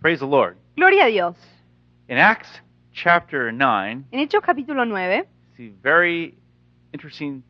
Praise 0.00 0.20
the 0.20 0.26
Lord. 0.26 0.56
Gloria 0.76 1.06
a 1.06 1.10
Dios. 1.10 1.36
In 2.08 2.18
Acts 2.18 2.48
chapter 2.92 3.52
9, 3.52 4.04
En 4.12 4.20
Hechos 4.20 4.42
capítulo 4.42 4.84
9 4.86 5.24
see 5.56 5.68
a 5.68 5.82
very 5.82 6.34
interesting 6.92 7.42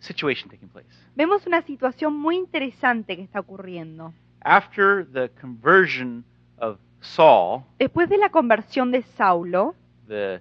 situation 0.00 0.48
taking 0.50 0.68
place. 0.68 0.86
vemos 1.16 1.46
una 1.46 1.62
situación 1.62 2.14
muy 2.14 2.36
interesante 2.36 3.16
que 3.16 3.22
está 3.22 3.40
ocurriendo. 3.40 4.12
After 4.42 5.04
the 5.04 5.30
conversion 5.40 6.24
of 6.58 6.78
Saul, 7.00 7.62
Después 7.78 8.08
de 8.08 8.18
la 8.18 8.28
conversión 8.28 8.92
de 8.92 9.02
Saulo, 9.16 9.74
the 10.06 10.40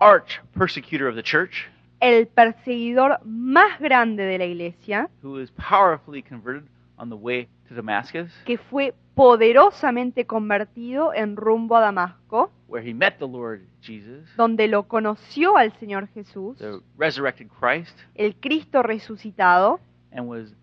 arch 0.00 0.40
persecutor 0.56 1.06
of 1.08 1.14
the 1.14 1.22
church, 1.22 1.68
el 2.00 2.26
perseguidor 2.26 3.20
más 3.24 3.78
grande 3.78 4.24
de 4.24 4.38
la 4.38 4.44
iglesia, 4.46 5.08
who 5.22 5.32
was 5.32 5.50
powerfully 5.52 6.22
converted 6.22 6.64
on 6.98 7.10
the 7.10 7.16
way 7.16 7.46
to 7.68 7.74
Damascus, 7.74 8.30
que 8.46 8.56
fue 8.56 8.94
poderosamente 9.14 10.26
convertido 10.26 11.12
en 11.14 11.36
rumbo 11.36 11.76
a 11.76 11.80
Damasco, 11.80 12.50
where 12.68 12.86
he 12.88 12.94
met 12.94 13.18
the 13.18 13.26
Lord 13.26 13.60
Jesus, 13.80 14.28
donde 14.36 14.66
lo 14.68 14.84
conoció 14.84 15.56
al 15.56 15.72
Señor 15.78 16.08
Jesús, 16.08 16.58
the 16.58 16.80
resurrected 16.96 17.48
Christ, 17.48 17.98
el 18.14 18.34
Cristo 18.36 18.82
resucitado, 18.82 19.80
and 20.12 20.28
was 20.28 20.54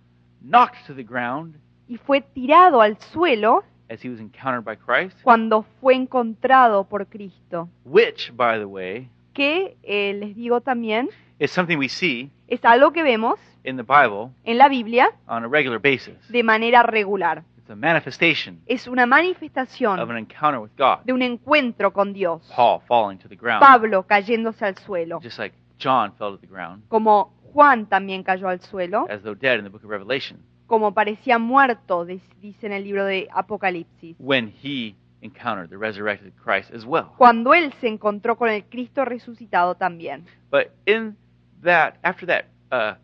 knocked 0.41 0.85
to 0.87 0.95
the 0.95 1.03
ground 1.03 1.55
y 1.87 1.97
fue 1.97 2.21
tirado 2.21 2.81
al 2.81 2.97
suelo 2.99 3.63
as 3.89 4.03
he 4.03 4.09
was 4.09 4.19
encountered 4.19 4.63
by 4.63 4.75
Christ, 4.75 5.17
cuando 5.23 5.63
fue 5.81 5.95
encontrado 5.95 6.83
por 6.85 7.05
Cristo. 7.07 7.69
which, 7.85 8.31
by 8.35 8.57
the 8.57 8.65
way, 8.65 9.09
Que, 9.33 9.77
eh, 9.83 10.13
les 10.19 10.35
digo 10.35 10.61
también, 10.61 11.09
is 11.39 11.51
something 11.51 11.77
we 11.77 11.87
see 11.89 12.29
es 12.47 12.63
algo 12.65 12.91
que 12.91 13.03
vemos 13.03 13.39
in 13.63 13.77
the 13.77 13.83
Bible 13.83 14.31
en 14.43 14.57
la 14.57 14.67
Biblia 14.69 15.09
on 15.27 15.43
a 15.43 15.47
regular 15.47 15.79
basis. 15.79 16.15
de 16.29 16.43
manera 16.43 16.81
regular. 16.83 17.43
It's 17.69 17.73
a 17.73 17.75
manifestation 17.75 18.61
Es 18.65 18.87
una 18.87 19.03
of 19.03 19.09
manifestación 19.09 19.99
an 19.99 20.17
encounter 20.17 20.59
with 20.59 20.71
God. 20.75 21.05
de 21.05 21.13
un 21.13 21.21
encuentro 21.21 21.93
con 21.93 22.13
Dios. 22.13 22.41
Paul 22.55 22.81
falling 22.87 23.19
to 23.19 23.29
the 23.29 23.35
ground, 23.35 23.59
Pablo 23.59 24.07
cayéndose 24.07 24.65
al 24.65 24.75
suelo, 24.77 25.19
just 25.21 25.37
like 25.37 25.55
John 25.77 26.11
fell 26.17 26.31
to 26.31 26.39
the 26.39 26.47
ground, 26.47 26.83
como 26.87 27.31
Juan 27.53 27.85
también 27.85 28.23
cayó 28.23 28.49
al 28.49 28.59
suelo, 28.61 29.05
as 29.07 29.21
though 29.21 29.35
dead 29.35 29.59
in 29.59 29.65
the 29.65 29.69
book 29.69 29.83
of 29.83 29.89
Revelation, 29.91 30.39
como 30.65 30.95
parecía 30.95 31.37
muerto, 31.37 32.05
dice 32.05 32.65
en 32.65 32.73
el 32.73 32.83
libro 32.83 33.05
de 33.05 33.27
Apocalipsis, 33.31 34.15
when 34.17 34.51
he 34.63 34.95
encountered 35.21 35.69
the 35.69 35.77
resurrected 35.77 36.33
Christ 36.43 36.73
as 36.73 36.85
well. 36.85 37.09
cuando 37.17 37.53
él 37.53 37.71
se 37.81 37.87
encontró 37.87 38.35
con 38.35 38.49
el 38.49 38.65
Cristo 38.65 39.05
resucitado 39.05 39.75
también. 39.75 40.25
But 40.49 40.69
in 40.87 41.15
that, 41.61 41.99
after 42.01 42.25
that 42.25 42.45
uh, 42.71 42.95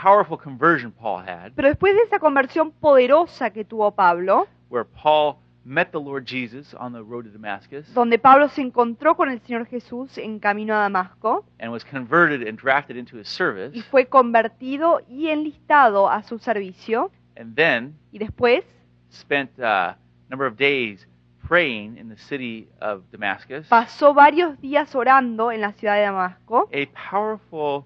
powerful 0.00 0.38
conversion 0.38 0.92
Paul 0.92 1.18
had, 1.18 1.52
Pero 1.54 1.68
después 1.68 1.94
de 1.94 2.02
esa 2.02 2.18
conversión 2.18 2.72
poderosa 2.72 3.50
que 3.50 3.64
tuvo 3.64 3.90
Pablo, 3.94 4.46
where 4.70 4.84
Paul 4.84 5.36
met 5.64 5.92
the 5.92 6.00
Lord 6.00 6.26
Jesus 6.26 6.74
on 6.74 6.92
the 6.92 7.02
road 7.02 7.24
to 7.24 7.30
Damascus 7.30 7.92
donde 7.92 8.18
Pablo 8.18 8.48
se 8.48 8.62
encontró 8.62 9.14
con 9.14 9.28
el 9.28 9.40
Señor 9.40 9.66
Jesús 9.66 10.16
en 10.16 10.38
camino 10.38 10.74
a 10.74 10.78
Damasco 10.78 11.44
and 11.58 11.70
was 11.70 11.84
converted 11.84 12.46
and 12.48 12.58
drafted 12.58 12.96
into 12.96 13.18
his 13.18 13.28
service, 13.28 13.76
y 13.76 13.82
fue 13.82 14.06
convertido 14.06 15.02
y 15.08 15.28
enlistado 15.28 16.08
a 16.08 16.22
su 16.22 16.38
servicio, 16.38 17.10
and 17.36 17.54
then 17.54 17.94
y 18.10 18.18
después 18.18 18.64
spent 19.10 19.50
uh, 19.58 19.92
a 19.92 19.96
number 20.30 20.46
of 20.46 20.56
days 20.56 21.06
praying 21.46 21.98
in 21.98 22.08
the 22.08 22.16
city 22.16 22.68
of 22.80 23.02
Damascus, 23.10 23.66
pasó 23.68 24.14
varios 24.14 24.58
días 24.60 24.94
orando 24.94 25.52
en 25.52 25.60
la 25.60 25.72
ciudad 25.72 25.96
de 25.96 26.02
Damasco, 26.02 26.70
a 26.72 26.86
powerful 27.10 27.84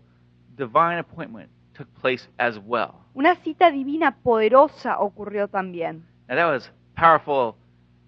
divine 0.56 0.98
appointment 0.98 1.53
took 1.74 1.88
place 2.00 2.28
as 2.38 2.58
well. 2.64 2.92
una 3.14 3.34
cita 3.36 3.70
divina 3.70 4.16
poderosa 4.22 4.98
ocurrió 4.98 5.48
también. 5.48 6.04
Now 6.28 6.36
that 6.36 6.46
was 6.46 6.72
powerful 6.96 7.54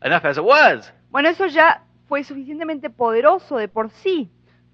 enough 0.03 0.25
as 0.25 0.36
it 0.39 0.45
was. 0.45 0.92
Bueno, 1.11 1.28
eso 1.28 1.47
ya 1.47 1.83
fue 2.09 2.25
suficientemente 2.25 2.91
poderoso 2.91 3.56
de 3.59 3.69
por 3.69 3.91
sí. 3.91 4.28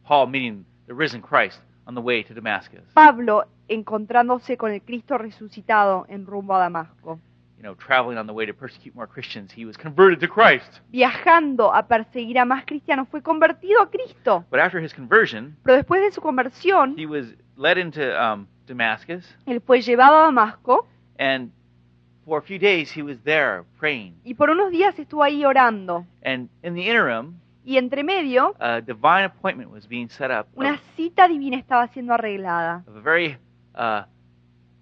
Paul 0.07 0.29
meeting 0.31 0.65
the 0.87 0.95
risen 0.95 1.20
Christ 1.23 1.61
on 1.87 1.95
the 1.95 2.01
way 2.01 2.23
to 2.25 2.35
Damascus. 2.35 2.81
Pablo 2.95 3.45
encontrándose 3.69 4.57
con 4.57 4.70
el 4.73 4.83
Cristo 4.83 5.19
resucitado 5.19 6.05
en 6.09 6.27
rumbo 6.27 6.55
a 6.55 6.59
Damasco, 6.61 7.19
You 7.57 7.63
know, 7.69 7.77
traveling 7.77 8.19
on 8.19 8.27
the 8.27 8.33
way 8.33 8.45
to 8.45 8.53
persecute 8.53 8.92
more 8.97 9.07
Christians, 9.07 9.53
he 9.57 9.64
was 9.64 9.77
converted 9.77 10.19
to 10.19 10.27
Christ. 10.29 10.80
viajando 10.91 11.73
a 11.73 11.86
perseguir 11.86 12.39
a 12.41 12.45
más 12.45 12.64
cristianos, 12.64 13.09
fue 13.09 13.23
convertido 13.23 13.80
a 13.80 13.89
Cristo. 13.89 14.45
But 14.51 14.59
after 14.59 14.83
his 14.83 14.92
conversion, 14.92 15.57
Pero 15.63 15.77
después 15.77 16.03
de 16.03 16.11
su 16.11 16.20
conversión, 16.20 16.97
he 16.98 17.07
was 17.07 17.27
led 17.57 17.79
into 17.79 18.02
um, 18.20 18.46
Damascus, 18.67 19.24
él 19.46 19.61
fue 19.61 19.80
llevado 19.83 20.20
a 20.20 20.24
Damasco 20.27 20.86
and 21.18 21.51
for 22.24 22.39
a 22.39 22.42
few 22.42 22.58
days 22.58 22.90
he 22.90 23.02
was 23.02 23.18
there 23.24 23.64
praying. 23.79 24.14
y 24.24 24.35
por 24.35 24.51
unos 24.51 24.70
días 24.70 24.98
estuvo 24.98 25.23
ahí 25.23 25.45
orando. 25.45 26.07
And 26.23 26.48
in 26.62 26.74
the 26.74 26.83
interim, 26.89 27.39
Y 27.64 27.77
entre 27.77 28.02
medio, 28.02 28.57
a 28.58 28.80
divine 28.80 29.24
appointment 29.24 29.70
was 29.70 29.86
being 29.86 30.08
set 30.08 30.33
up 30.33 30.48
una 30.57 30.74
of, 30.74 30.80
cita 30.96 31.29
divina 31.29 31.57
estaba 31.57 31.86
siendo 31.89 32.12
arreglada 32.12 32.83
of 32.89 32.96
a 32.96 33.01
very 33.01 33.36
uh, 33.77 34.02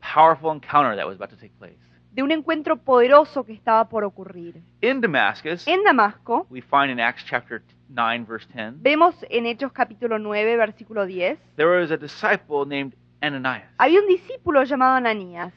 powerful 0.00 0.50
encounter 0.50 0.97
that 0.97 1.06
was 1.06 1.16
about 1.16 1.28
to 1.28 1.36
take 1.36 1.53
place. 1.59 1.76
De 2.12 2.22
un 2.22 2.31
encuentro 2.32 2.76
poderoso 2.76 3.44
que 3.44 3.53
estaba 3.53 3.88
por 3.88 4.04
ocurrir. 4.04 4.60
In 4.81 5.00
Damascus, 5.00 5.66
En 5.69 5.82
Damasco, 5.84 6.47
we 6.50 6.60
find 6.60 6.91
in 6.91 6.98
Acts 7.00 7.25
chapter 7.25 7.62
9, 7.88 8.25
verse 8.26 8.47
10, 8.53 8.82
vemos 8.82 9.15
en 9.31 9.47
Hechos 9.47 9.72
capítulo 9.72 10.19
9, 10.19 10.56
versículo 10.56 11.06
10, 11.06 11.38
there 11.56 11.81
was 11.81 11.91
a 11.91 11.97
disciple 11.97 12.65
named 12.66 12.94
Ananias. 13.22 13.69
había 13.78 14.00
un 14.00 14.06
discípulo 14.06 14.62
llamado 14.65 14.97
Ananías 14.97 15.53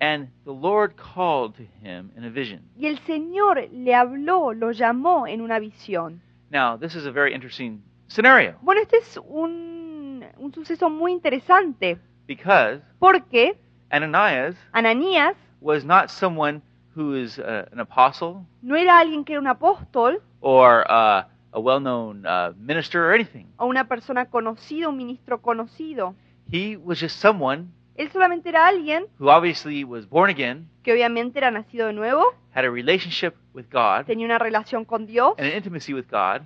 And 0.00 0.28
the 0.44 0.50
Lord 0.52 0.96
called 0.96 1.54
to 1.56 1.62
him 1.62 2.10
in 2.16 2.24
a 2.24 2.28
vision. 2.30 2.62
y 2.76 2.86
el 2.86 2.98
Señor 3.06 3.68
le 3.72 3.94
habló, 3.94 4.52
lo 4.52 4.72
llamó 4.72 5.26
en 5.26 5.40
una 5.40 5.58
visión. 5.60 6.20
Now, 6.50 6.76
this 6.78 6.94
is 6.94 7.06
a 7.06 7.10
very 7.12 7.32
interesting 7.34 7.82
scenario 8.08 8.56
Bueno, 8.60 8.80
este 8.82 8.98
es 8.98 9.16
un, 9.24 10.24
un 10.36 10.52
suceso 10.52 10.90
muy 10.90 11.12
interesante 11.12 11.98
because 12.26 12.82
porque 12.98 13.56
Ananias 13.90 14.56
Ananías 14.72 15.36
was 15.64 15.84
not 15.84 16.10
someone 16.10 16.60
who 16.94 17.14
is 17.14 17.38
uh, 17.38 17.66
an 17.72 17.80
apostle 17.80 18.46
no 18.62 18.76
era 18.76 18.98
alguien 18.98 19.24
que 19.24 19.32
era 19.32 19.40
un 19.40 19.48
apóstol 19.48 20.20
or 20.40 20.84
uh, 20.90 21.24
a 21.52 21.60
well 21.60 21.80
known 21.80 22.24
uh, 22.26 22.52
minister 22.58 23.04
or 23.04 23.14
anything. 23.14 23.46
o 23.56 23.66
una 23.66 23.88
persona 23.88 24.26
conocida, 24.26 24.88
un 24.88 24.96
ministro 24.96 25.40
conocido. 25.40 26.14
He 26.50 26.76
was 26.76 27.00
just 27.00 27.18
someone 27.18 27.72
Él 27.96 28.10
solamente 28.10 28.48
era 28.48 28.66
alguien 28.66 29.06
who 29.18 29.30
obviously 29.30 29.84
was 29.84 30.04
born 30.08 30.28
again, 30.28 30.68
que 30.82 30.92
obviamente 30.92 31.38
era 31.38 31.50
nacido 31.50 31.86
de 31.86 31.92
nuevo, 31.92 32.34
had 32.54 32.64
a 32.64 32.70
relationship 32.70 33.34
with 33.54 33.66
God 33.72 34.04
tenía 34.06 34.26
una 34.26 34.38
relación 34.38 34.84
con 34.84 35.06
Dios 35.06 35.34
and 35.38 35.46
an 35.46 35.56
intimacy 35.56 35.94
with 35.94 36.06
God 36.10 36.42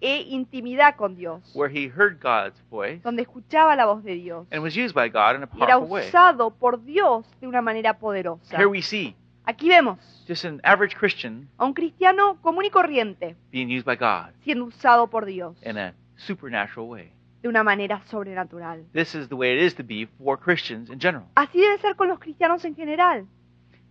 e 0.00 0.26
intimidad 0.30 0.96
con 0.96 1.14
Dios, 1.14 1.42
where 1.54 1.72
he 1.72 1.88
heard 1.88 2.20
God's 2.20 2.60
voice 2.70 3.00
donde 3.02 3.22
escuchaba 3.22 3.76
la 3.76 3.86
voz 3.86 4.02
de 4.02 4.14
Dios 4.14 4.46
and 4.50 4.62
was 4.62 4.74
used 4.76 4.94
by 4.94 5.08
God 5.08 5.36
in 5.36 5.42
a 5.42 5.48
y 5.52 5.62
era 5.62 5.74
powerful 5.74 5.90
way. 5.90 6.08
usado 6.08 6.50
por 6.50 6.82
Dios 6.84 7.26
de 7.40 7.46
una 7.46 7.60
manera 7.62 7.98
poderosa. 7.98 8.56
Here 8.56 8.66
we 8.66 8.82
see 8.82 9.14
Aquí 9.44 9.68
vemos 9.68 9.98
just 10.28 10.44
an 10.44 10.60
average 10.64 10.96
Christian 10.96 11.48
a 11.58 11.64
un 11.64 11.74
cristiano 11.74 12.38
común 12.40 12.64
y 12.64 12.70
corriente 12.70 13.36
being 13.50 13.68
used 13.68 13.84
by 13.84 13.96
God 13.96 14.32
siendo 14.44 14.64
usado 14.66 15.08
por 15.08 15.24
Dios 15.26 15.56
in 15.62 15.76
a 15.76 15.94
supernatural 16.16 16.88
way. 16.88 17.12
de 17.42 17.48
una 17.48 17.62
manera 17.62 18.02
sobrenatural. 18.06 18.84
This 18.92 19.14
is 19.14 19.28
the 19.28 19.34
way 19.34 19.56
it 19.56 19.62
is 19.62 19.74
to 19.76 19.82
be 19.82 20.06
for 20.18 20.38
Christians 20.38 20.90
in 20.90 21.00
general. 21.00 21.26
Así 21.34 21.58
debe 21.58 21.78
ser 21.78 21.96
con 21.96 22.08
los 22.08 22.18
cristianos 22.18 22.64
en 22.64 22.74
general. 22.74 23.26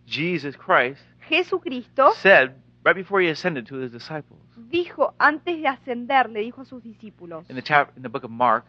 Jesus 0.05 0.55
Christ 0.55 1.01
Jesucristo 1.27 2.11
said 2.13 2.51
right 2.83 2.95
before 2.95 3.21
he 3.21 3.29
ascended 3.29 3.65
to 3.67 3.75
his 3.77 3.91
disciples. 3.91 4.39
Dijo 4.55 5.13
antes 5.19 5.57
de 5.57 5.67
ascender, 5.67 6.29
le 6.29 6.41
dijo 6.41 6.61
a 6.61 6.65
sus 6.65 6.83
discípulos. 6.83 7.49
In 7.49 7.55
the 7.55 7.61
chap 7.61 7.95
in 7.95 8.03
the 8.03 8.09
book 8.09 8.23
of 8.23 8.31
Mark, 8.31 8.65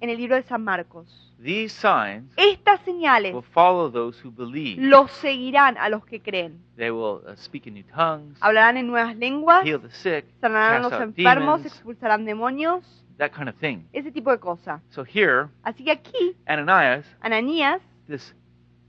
en 0.00 0.10
el 0.10 0.16
libro 0.16 0.36
de 0.36 0.42
San 0.44 0.62
Marcos, 0.64 1.06
these 1.40 1.72
signs 1.72 2.32
estas 2.36 2.80
señales 2.84 3.32
will 3.32 3.42
follow 3.42 3.90
those 3.90 4.18
who 4.24 4.30
believe. 4.30 4.80
los 4.80 5.10
seguirán 5.10 5.76
a 5.78 5.88
los 5.88 6.04
que 6.04 6.20
creen. 6.20 6.60
They 6.76 6.90
will 6.90 7.22
uh, 7.26 7.34
speak 7.36 7.66
in 7.66 7.74
new 7.74 7.84
tongues, 7.84 8.38
Hablarán 8.40 8.76
en 8.76 8.86
nuevas 8.86 9.16
lenguas, 9.16 9.64
heal 9.64 9.80
the 9.80 9.90
sick, 9.90 10.26
sanarán 10.40 10.84
a 10.84 10.88
los 10.88 10.92
enfermos, 10.92 11.62
demons, 11.62 11.66
expulsarán 11.66 12.24
demonios, 12.24 12.84
that 13.18 13.30
kind 13.30 13.48
of 13.48 13.56
thing. 13.56 13.88
ese 13.92 14.12
tipo 14.12 14.30
de 14.30 14.38
cosas. 14.38 14.80
So 14.90 15.04
here, 15.04 15.48
Así 15.62 15.84
que 15.84 15.90
aquí, 15.92 16.36
Ananias, 16.46 17.04
Ananías, 17.20 17.80
this 18.08 18.34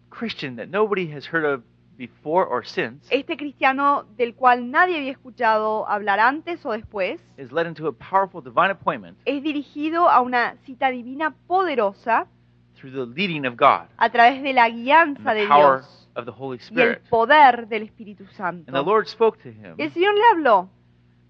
Christian 0.09 0.55
that 0.57 0.69
nobody 0.69 1.07
has 1.11 1.25
heard 1.25 1.45
of 1.45 1.63
before 1.99 2.47
or 2.47 2.65
since, 2.65 3.05
este 3.11 3.35
cristiano 3.35 4.05
del 4.17 4.33
cual 4.33 4.71
nadie 4.71 4.97
había 4.97 5.11
escuchado 5.11 5.85
hablar 5.87 6.19
antes 6.21 6.65
o 6.65 6.71
después, 6.71 7.19
is 7.37 7.51
led 7.51 7.67
into 7.67 7.87
a 7.87 7.91
powerful 7.91 8.41
divine 8.41 8.71
appointment 8.71 9.17
es 9.25 9.43
dirigido 9.43 10.09
a 10.09 10.21
una 10.21 10.55
cita 10.65 10.89
divina 10.89 11.35
poderosa 11.45 12.25
through 12.75 12.93
the 12.93 13.05
leading 13.05 13.45
of 13.45 13.57
God 13.57 13.89
a 13.97 14.09
través 14.09 14.41
de 14.41 14.53
la 14.53 14.69
guianza 14.69 15.33
de 15.33 15.45
power 15.45 15.81
Dios 15.81 16.07
of 16.15 16.25
the 16.25 16.31
Holy 16.31 16.57
y 16.57 16.61
el 16.61 16.65
Spirit. 16.67 17.09
poder 17.09 17.67
del 17.67 17.83
Espíritu 17.83 18.23
And 18.39 18.65
the 18.65 18.71
Santo. 18.71 18.83
Lord 18.83 19.07
spoke 19.07 19.37
to 19.43 19.49
him, 19.49 19.75
El 19.77 19.91
Señor 19.91 20.15
le 20.15 20.23
habló, 20.31 20.69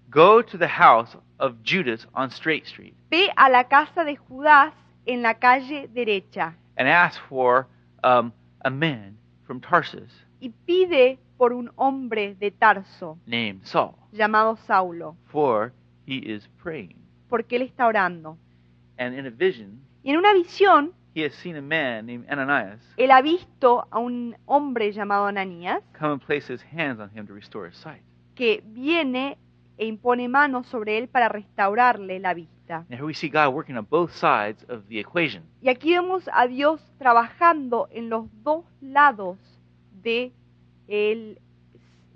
Go 0.08 0.40
to 0.42 0.56
the 0.56 0.68
house 0.68 1.16
of 1.40 1.56
Judas 1.64 2.06
on 2.14 2.30
Straight 2.30 2.66
Street 2.66 2.94
ve 3.10 3.28
a 3.36 3.48
la 3.50 3.64
casa 3.64 4.04
de 4.04 4.14
Judas 4.16 4.72
en 5.04 5.22
la 5.22 5.34
calle 5.34 5.88
derecha 5.88 6.54
and 6.76 6.88
ask 6.88 7.20
for 7.28 7.66
um, 8.04 8.32
a 8.64 8.70
man 8.70 9.16
from 9.44 9.60
Tarsus 9.60 10.10
y 10.40 10.50
pide 10.50 11.18
por 11.36 11.52
un 11.52 11.70
hombre 11.76 12.34
de 12.34 12.50
Tarso 12.50 13.18
named 13.26 13.60
Saul, 13.62 13.94
llamado 14.12 14.56
Saulo, 14.56 15.16
for 15.26 15.72
he 16.06 16.16
is 16.16 16.48
praying. 16.62 16.96
porque 17.28 17.56
él 17.56 17.62
está 17.62 17.86
orando. 17.86 18.36
And 18.98 19.14
in 19.18 19.26
a 19.26 19.30
vision, 19.30 19.80
Y 20.02 20.10
en 20.10 20.18
una 20.18 20.32
visión, 20.32 20.92
he 21.14 21.24
has 21.24 21.34
seen 21.34 21.56
a 21.56 21.62
man 21.62 22.06
named 22.06 22.26
Ananias 22.30 22.80
él 22.96 23.10
ha 23.10 23.20
visto 23.22 23.86
a 23.90 23.98
un 23.98 24.36
hombre 24.46 24.92
llamado 24.92 25.26
Ananías 25.26 25.82
come 25.98 26.12
and 26.12 26.22
place 26.22 26.52
his 26.52 26.62
hands 26.72 27.00
on 27.00 27.10
him 27.14 27.26
to 27.26 27.34
restore 27.34 27.68
his 27.68 27.76
sight. 27.76 28.02
que 28.34 28.62
viene 28.66 29.36
e 29.76 29.86
impone 29.86 30.28
manos 30.28 30.66
sobre 30.66 30.98
él 30.98 31.08
para 31.08 31.28
restaurarle 31.28 32.18
la 32.20 32.34
vista. 32.34 32.84
Now 32.88 32.96
here 32.96 33.04
we 33.06 33.14
see 33.14 33.28
God 33.28 33.52
working 33.54 33.76
on 33.76 33.86
both 33.88 34.12
sides 34.12 34.62
of 34.68 34.84
the 34.88 35.00
equation. 35.00 35.42
Y 35.62 35.68
aquí 35.70 35.90
vemos 35.92 36.28
a 36.32 36.46
Dios 36.46 36.80
trabajando 36.98 37.88
en 37.90 38.08
los 38.10 38.26
dos 38.42 38.64
lados 38.80 39.38
de 40.02 40.32
el- 40.88 41.38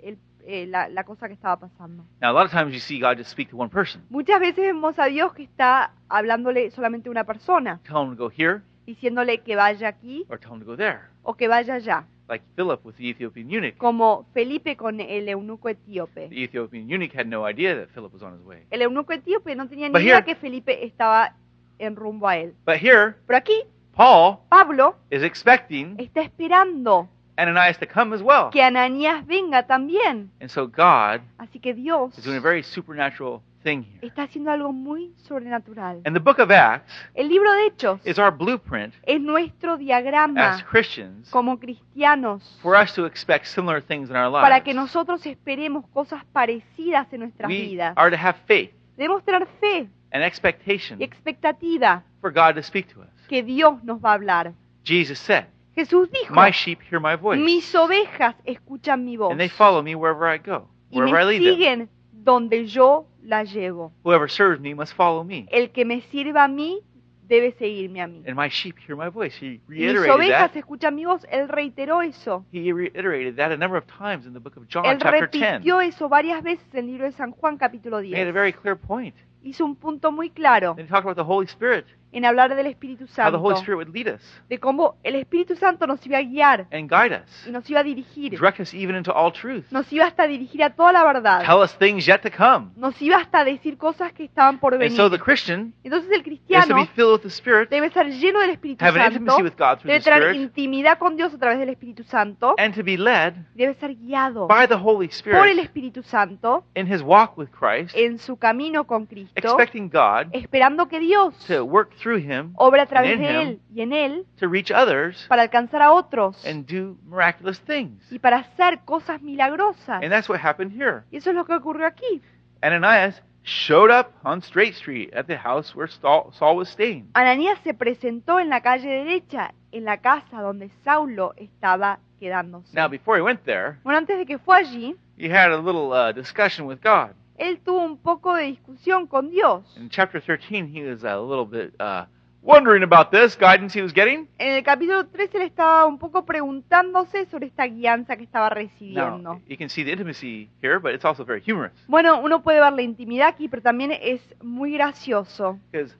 el- 0.01 0.17
eh, 0.45 0.67
la, 0.67 0.89
la 0.89 1.03
cosa 1.03 1.27
que 1.27 1.33
estaba 1.33 1.57
pasando. 1.57 2.03
Now 2.21 2.29
a 2.29 2.33
lot 2.33 2.45
of 2.45 2.51
times 2.51 2.73
you 2.73 2.79
see 2.79 2.99
God 2.99 3.17
just 3.17 3.31
speak 3.31 3.49
to 3.49 3.57
one 3.57 3.69
person, 3.69 4.03
Muchas 4.09 4.39
veces 4.39 4.57
vemos 4.65 4.97
a 4.99 5.05
Dios 5.05 5.33
que 5.33 5.43
está 5.43 5.91
hablándole 6.09 6.69
solamente 6.71 7.09
a 7.09 7.11
una 7.11 7.23
persona, 7.23 7.79
tell 7.83 8.03
him 8.03 8.15
to 8.15 8.23
go 8.27 8.29
here 8.35 8.61
diciéndole 8.85 9.39
que 9.41 9.55
vaya 9.55 9.87
aquí 9.87 10.25
or 10.29 10.37
tell 10.39 10.53
him 10.53 10.59
to 10.59 10.65
go 10.65 10.77
there, 10.77 10.99
o 11.23 11.33
que 11.33 11.47
vaya 11.47 11.73
allá, 11.75 12.05
like 12.27 12.43
Philip 12.55 12.85
with 12.85 12.95
the 12.95 13.09
Ethiopian 13.09 13.49
eunuch. 13.49 13.77
como 13.77 14.25
Felipe 14.33 14.75
con 14.77 14.99
el 14.99 15.27
eunuco 15.29 15.69
etíope. 15.69 16.27
The 16.29 16.43
Ethiopian 16.43 16.87
eunuch 16.89 17.15
had 17.15 17.25
no 17.25 17.47
idea 17.49 17.75
that 17.75 17.87
Philip 17.93 18.13
was 18.13 18.21
on 18.21 18.35
his 18.37 18.45
way. 18.45 18.63
El 18.69 18.81
eunuco 18.83 19.13
etíope 19.13 19.55
no 19.55 19.67
tenía 19.67 19.89
ni 19.89 19.99
idea 19.99 20.23
que 20.23 20.35
Felipe 20.35 20.85
estaba 20.85 21.35
en 21.79 21.95
rumbo 21.95 22.27
a 22.27 22.37
él. 22.37 22.53
But 22.65 22.75
here, 22.75 23.15
Pero 23.25 23.37
aquí 23.37 23.63
Paul 23.95 24.37
Pablo 24.49 24.95
is 25.09 25.23
expecting 25.23 25.95
está 25.99 26.21
esperando 26.21 27.09
Ananias 27.37 27.77
to 27.79 27.85
come 27.87 28.13
as 28.15 28.21
well. 28.21 28.49
que 28.51 28.61
Ananías 28.61 29.25
venga 29.25 29.63
también. 29.63 30.29
And 30.39 30.49
so 30.49 30.67
God 30.67 31.21
Así 31.37 31.59
que 31.59 31.73
Dios 31.73 32.17
is 32.17 32.23
doing 32.23 32.37
a 32.37 32.41
very 32.41 32.63
supernatural 32.63 33.41
thing 33.63 33.81
here. 33.83 33.99
está 34.07 34.23
haciendo 34.23 34.51
algo 34.51 34.71
muy 34.71 35.11
sobrenatural. 35.27 36.01
And 36.05 36.15
the 36.15 36.19
book 36.21 36.39
of 36.39 36.51
Acts 36.51 36.93
El 37.15 37.27
libro 37.27 37.51
de 37.51 37.65
Hechos 37.67 37.99
is 38.05 38.17
our 38.19 38.31
blueprint 38.31 38.93
es 39.03 39.19
nuestro 39.19 39.73
as 39.73 39.79
diagrama 39.79 40.63
Christians 40.69 41.29
como 41.31 41.57
cristianos 41.59 42.43
for 42.61 42.75
us 42.75 42.93
to 42.93 43.05
expect 43.05 43.47
similar 43.47 43.81
things 43.81 44.09
in 44.09 44.15
our 44.15 44.31
para 44.31 44.61
que 44.63 44.73
lives. 44.73 44.83
nosotros 44.85 45.25
esperemos 45.25 45.85
cosas 45.93 46.23
parecidas 46.31 47.11
en 47.11 47.21
nuestras 47.21 47.49
We 47.49 47.57
vidas. 47.69 47.93
are 47.97 48.11
to 48.11 48.17
have 48.17 48.37
faith 48.45 48.71
Debemos 48.97 49.23
tener 49.25 49.45
fe 49.59 49.89
and 50.11 50.23
expectation 50.23 51.01
y 51.01 51.03
expectativa 51.03 52.03
for 52.21 52.31
God 52.31 52.55
to 52.55 52.63
speak 52.63 52.87
to 52.93 53.01
us. 53.01 53.09
que 53.27 53.43
Dios 53.43 53.83
nos 53.83 53.99
va 53.99 54.11
a 54.11 54.13
hablar. 54.13 54.53
Jesus 54.85 55.17
said, 55.19 55.47
Jesús 55.75 56.09
dijo, 56.11 56.33
My 56.33 56.51
sheep 56.51 56.79
hear 56.89 56.99
my 57.01 57.15
voice, 57.15 57.39
mis 57.41 57.73
ovejas 57.75 58.35
escuchan 58.45 59.03
mi 59.03 59.17
voz 59.17 59.31
and 59.31 59.39
they 59.39 59.49
follow 59.49 59.81
me 59.83 59.95
wherever 59.95 60.25
I 60.33 60.37
go, 60.37 60.69
y 60.89 60.99
wherever 60.99 61.21
I 61.21 61.39
me 61.39 61.45
them. 61.45 61.53
siguen 61.55 61.89
donde 62.11 62.65
yo 62.67 63.07
la 63.21 63.43
llevo. 63.43 63.91
Whoever 64.03 64.29
serves 64.29 64.59
me 64.61 64.73
must 64.73 64.93
follow 64.93 65.23
me, 65.23 65.47
El 65.51 65.71
que 65.71 65.83
me 65.85 66.01
sirva 66.01 66.45
a 66.45 66.47
mí 66.47 66.79
debe 67.27 67.51
seguirme 67.53 68.01
a 68.01 68.07
mí. 68.07 68.23
and 68.25 68.35
my 68.35 68.47
sheep 68.49 68.75
hear 68.87 68.95
my 68.95 69.09
voice. 69.09 69.35
He 69.39 69.45
Y 69.45 69.61
mis 69.67 69.79
reiterated 69.93 70.11
ovejas 70.15 70.51
that. 70.51 70.57
escuchan 70.57 70.95
mi 70.95 71.05
voz. 71.05 71.25
Él 71.31 71.47
reiteró 71.49 72.01
eso. 72.03 72.45
He 72.53 72.71
reiterated 72.71 73.35
that 73.37 73.51
a 73.51 73.57
number 73.57 73.77
of 73.77 73.85
times 73.87 74.25
in 74.25 74.33
the 74.33 74.39
book 74.39 74.55
of 74.57 74.67
John, 74.67 74.85
Él 74.85 74.97
chapter 74.99 75.27
10. 75.29 75.41
repitió 75.61 75.81
eso 75.81 76.07
varias 76.07 76.41
veces 76.43 76.65
en 76.73 76.79
el 76.81 76.85
libro 76.87 77.05
de 77.05 77.11
San 77.13 77.31
Juan 77.31 77.57
capítulo 77.57 77.99
He 77.99 78.11
made 78.11 78.21
a 78.21 78.25
10. 78.25 78.33
very 78.33 78.53
clear 78.53 78.77
point. 78.77 79.15
Hizo 79.43 79.63
un 79.65 79.75
punto 79.75 80.11
muy 80.11 80.29
claro 80.31 80.73
Then 80.75 80.85
he 80.85 80.89
talked 80.89 81.05
about 81.05 81.15
the 81.17 81.23
Holy 81.23 81.45
Spirit, 81.47 81.85
en 82.15 82.25
hablar 82.25 82.55
del 82.55 82.67
Espíritu 82.67 83.03
how 83.03 83.07
the 83.07 83.13
Santo, 83.13 83.39
Holy 83.39 83.55
Spirit 83.57 83.77
would 83.77 83.93
lead 83.93 84.07
us 84.07 84.41
de 84.49 84.57
cómo 84.57 84.95
el 85.03 85.15
Espíritu 85.15 85.55
Santo 85.55 85.85
nos 85.85 86.05
iba 86.07 86.17
a 86.17 86.21
guiar 86.21 86.65
and 86.71 86.89
guide 86.89 87.21
us, 87.21 87.47
y 87.47 87.51
nos 87.51 87.69
iba 87.69 87.81
a 87.81 87.83
dirigir, 87.83 88.31
direct 88.31 88.59
us 88.61 88.73
even 88.73 88.95
into 88.95 89.11
all 89.11 89.31
truth, 89.31 89.65
nos 89.71 89.91
iba 89.91 90.05
hasta 90.05 90.23
a 90.23 90.27
dirigir 90.27 90.63
a 90.63 90.69
toda 90.69 90.93
la 90.93 91.03
verdad, 91.03 91.43
tell 91.45 91.61
us 91.61 91.77
things 91.77 92.07
yet 92.07 92.21
to 92.21 92.31
come. 92.31 92.71
nos 92.77 92.99
iba 93.01 93.17
hasta 93.17 93.39
a 93.39 93.43
decir 93.43 93.77
cosas 93.77 94.13
que 94.13 94.23
estaban 94.23 94.59
por 94.59 94.73
And 94.75 94.89
so 94.91 95.09
the 95.09 95.17
venir. 95.17 95.23
Christian 95.23 95.73
Entonces 95.83 96.09
el 96.11 96.19
is 96.19 96.23
to 96.23 96.29
be 96.29 96.37
cristiano 96.37 96.85
filled 96.95 97.13
with 97.13 97.21
the 97.21 97.29
Spirit, 97.29 97.69
debe 97.69 97.87
estar 97.87 98.07
lleno 98.07 98.39
del 98.39 98.51
Espíritu 98.51 98.83
have 98.83 98.95
an 98.95 99.13
Santo, 99.13 99.19
intimacy 99.19 99.43
with 99.43 99.57
God 99.57 99.79
through 99.79 99.91
debe 99.91 99.99
the 99.99 100.09
tener 100.09 100.29
Spirit, 100.29 100.35
intimidad 100.41 100.97
con 100.97 101.17
Dios 101.17 101.33
a 101.33 101.37
través 101.37 101.59
del 101.59 101.69
Espíritu 101.69 102.03
Santo, 102.05 102.55
and 102.57 102.73
to 102.73 102.83
be 102.83 102.97
led 102.97 103.33
debe 103.55 103.73
ser 103.75 103.93
guiado 103.95 104.47
by 104.47 104.65
the 104.67 104.75
Holy 104.75 105.07
por 105.07 105.47
el 105.47 105.59
Spirit 105.59 105.59
Espíritu 105.59 106.03
Santo 106.03 106.63
in 106.75 106.91
his 106.91 107.01
walk 107.01 107.37
with 107.37 107.49
Christ, 107.49 107.95
en 107.95 108.17
su 108.19 108.37
camino 108.37 108.85
con 108.85 109.05
Cristo, 109.05 109.33
expecting 109.35 109.89
God 109.89 110.27
esperando 110.31 110.87
que 110.87 110.99
Dios 110.99 111.35
to 111.47 111.63
work 111.65 111.91
through 112.05 112.21
him 112.21 112.53
a 112.59 112.85
través 112.85 113.17
de 113.17 113.41
él 113.41 113.59
y 113.73 113.81
en 113.81 113.91
él 113.91 114.25
to 114.39 114.47
reach 114.47 114.69
others 114.69 115.25
para 115.27 115.41
alcanzar 115.41 115.81
a 115.81 115.91
otros 115.91 116.45
and 116.45 116.67
do 116.67 116.97
miraculous 117.03 117.59
things. 117.61 117.99
y 118.11 118.19
para 118.19 118.37
hacer 118.37 118.81
cosas 118.85 119.21
milagrosas. 119.23 120.03
And 120.03 120.11
that's 120.11 120.29
what 120.29 120.39
happened 120.39 120.71
here. 120.71 121.03
Y 121.11 121.17
eso 121.17 121.31
es 121.31 121.35
lo 121.35 121.45
que 121.45 121.55
ocurrió 121.55 121.87
aquí. 121.87 122.21
Ananias 122.61 123.23
showed 123.43 123.89
up 123.89 124.11
on 124.23 124.41
Straight 124.41 124.75
Street 124.75 125.11
at 125.15 125.25
the 125.25 125.37
house 125.37 125.75
where 125.75 125.87
Saul 125.87 126.31
Saul 126.33 126.57
was 126.57 126.69
staying. 126.69 127.09
Ananías 127.13 127.57
se 127.63 127.73
presentó 127.73 128.39
en 128.39 128.49
la 128.49 128.61
calle 128.61 128.87
derecha, 128.87 129.53
en 129.71 129.85
la 129.85 129.97
casa 129.97 130.41
donde 130.41 130.69
Saulo 130.83 131.33
estaba 131.37 131.99
quedándose. 132.19 132.71
Now, 132.73 132.87
before 132.87 133.17
he 133.17 133.23
went 133.23 133.43
there, 133.45 133.79
Bueno, 133.83 133.97
antes 133.97 134.17
de 134.17 134.25
que 134.27 134.37
fue 134.37 134.57
allí, 134.57 134.95
he 135.17 135.27
had 135.27 135.51
a 135.51 135.57
little 135.57 135.91
uh, 135.91 136.11
discussion 136.11 136.67
with 136.67 136.79
God. 136.83 137.15
Él 137.37 137.59
tuvo 137.59 137.83
un 137.83 137.97
poco 137.97 138.33
de 138.35 138.43
discusión 138.45 139.07
con 139.07 139.29
Dios. 139.29 139.63
In 139.77 139.89
chapter 139.89 140.21
13, 140.21 140.67
he 140.73 140.83
was 140.89 141.03
a 141.03 141.17
little 141.19 141.45
bit 141.45 141.73
uh, 141.79 142.05
wondering 142.41 142.83
about 142.83 143.09
this 143.11 143.35
guidance 143.37 143.77
he 143.77 143.81
was 143.81 143.91
getting. 143.93 144.27
En 144.37 144.53
el 144.55 144.63
capítulo 144.63 145.05
13 145.07 145.39
le 145.39 145.45
estaba 145.45 145.85
un 145.85 145.97
poco 145.99 146.25
preguntándose 146.25 147.25
sobre 147.25 147.47
esta 147.47 147.65
guianza 147.65 148.15
que 148.17 148.23
estaba 148.23 148.49
Now, 148.49 148.55
recibiendo. 148.55 149.41
you 149.47 149.57
can 149.57 149.69
see 149.69 149.83
the 149.83 149.91
intimacy 149.91 150.49
here, 150.61 150.79
but 150.79 150.93
it's 150.93 151.03
also 151.05 151.25
very 151.25 151.41
humorous 151.41 151.73
Bueno, 151.87 152.19
uno 152.21 152.41
puede 152.41 152.59
ver 152.59 152.71
la 152.73 152.81
intimidad 152.81 153.29
aquí, 153.29 153.47
pero 153.49 153.61
también 153.61 153.91
es 153.91 154.21
muy 154.41 154.73
gracioso. 154.73 155.59
because 155.71 155.95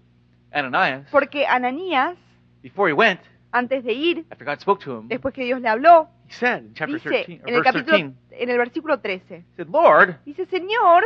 Ananias, 0.53 1.07
Porque 1.11 1.45
Ananías, 1.45 2.15
before 2.63 2.89
he 2.89 2.93
went, 2.93 3.19
antes 3.51 3.83
de 3.83 3.93
ir, 3.93 4.25
after 4.31 4.45
God 4.45 4.59
spoke 4.59 4.83
to 4.85 4.99
him, 4.99 5.07
después 5.09 5.33
que 5.33 5.43
Dios 5.43 5.59
le 5.61 5.67
habló, 5.67 6.07
he 6.27 6.33
said 6.33 6.63
in 6.63 6.73
chapter 6.73 6.95
dice 6.95 7.09
13, 7.09 7.41
or 7.43 7.49
en 7.49 7.55
el 7.55 7.63
capítulo 7.63 7.97
13, 7.97 8.13
en 8.43 8.49
el 8.49 8.57
versículo 8.57 8.99
13, 8.99 9.35
he 9.35 9.43
said, 9.57 9.67
Lord, 9.69 10.17
dice, 10.25 10.45
"Señor, 10.45 11.03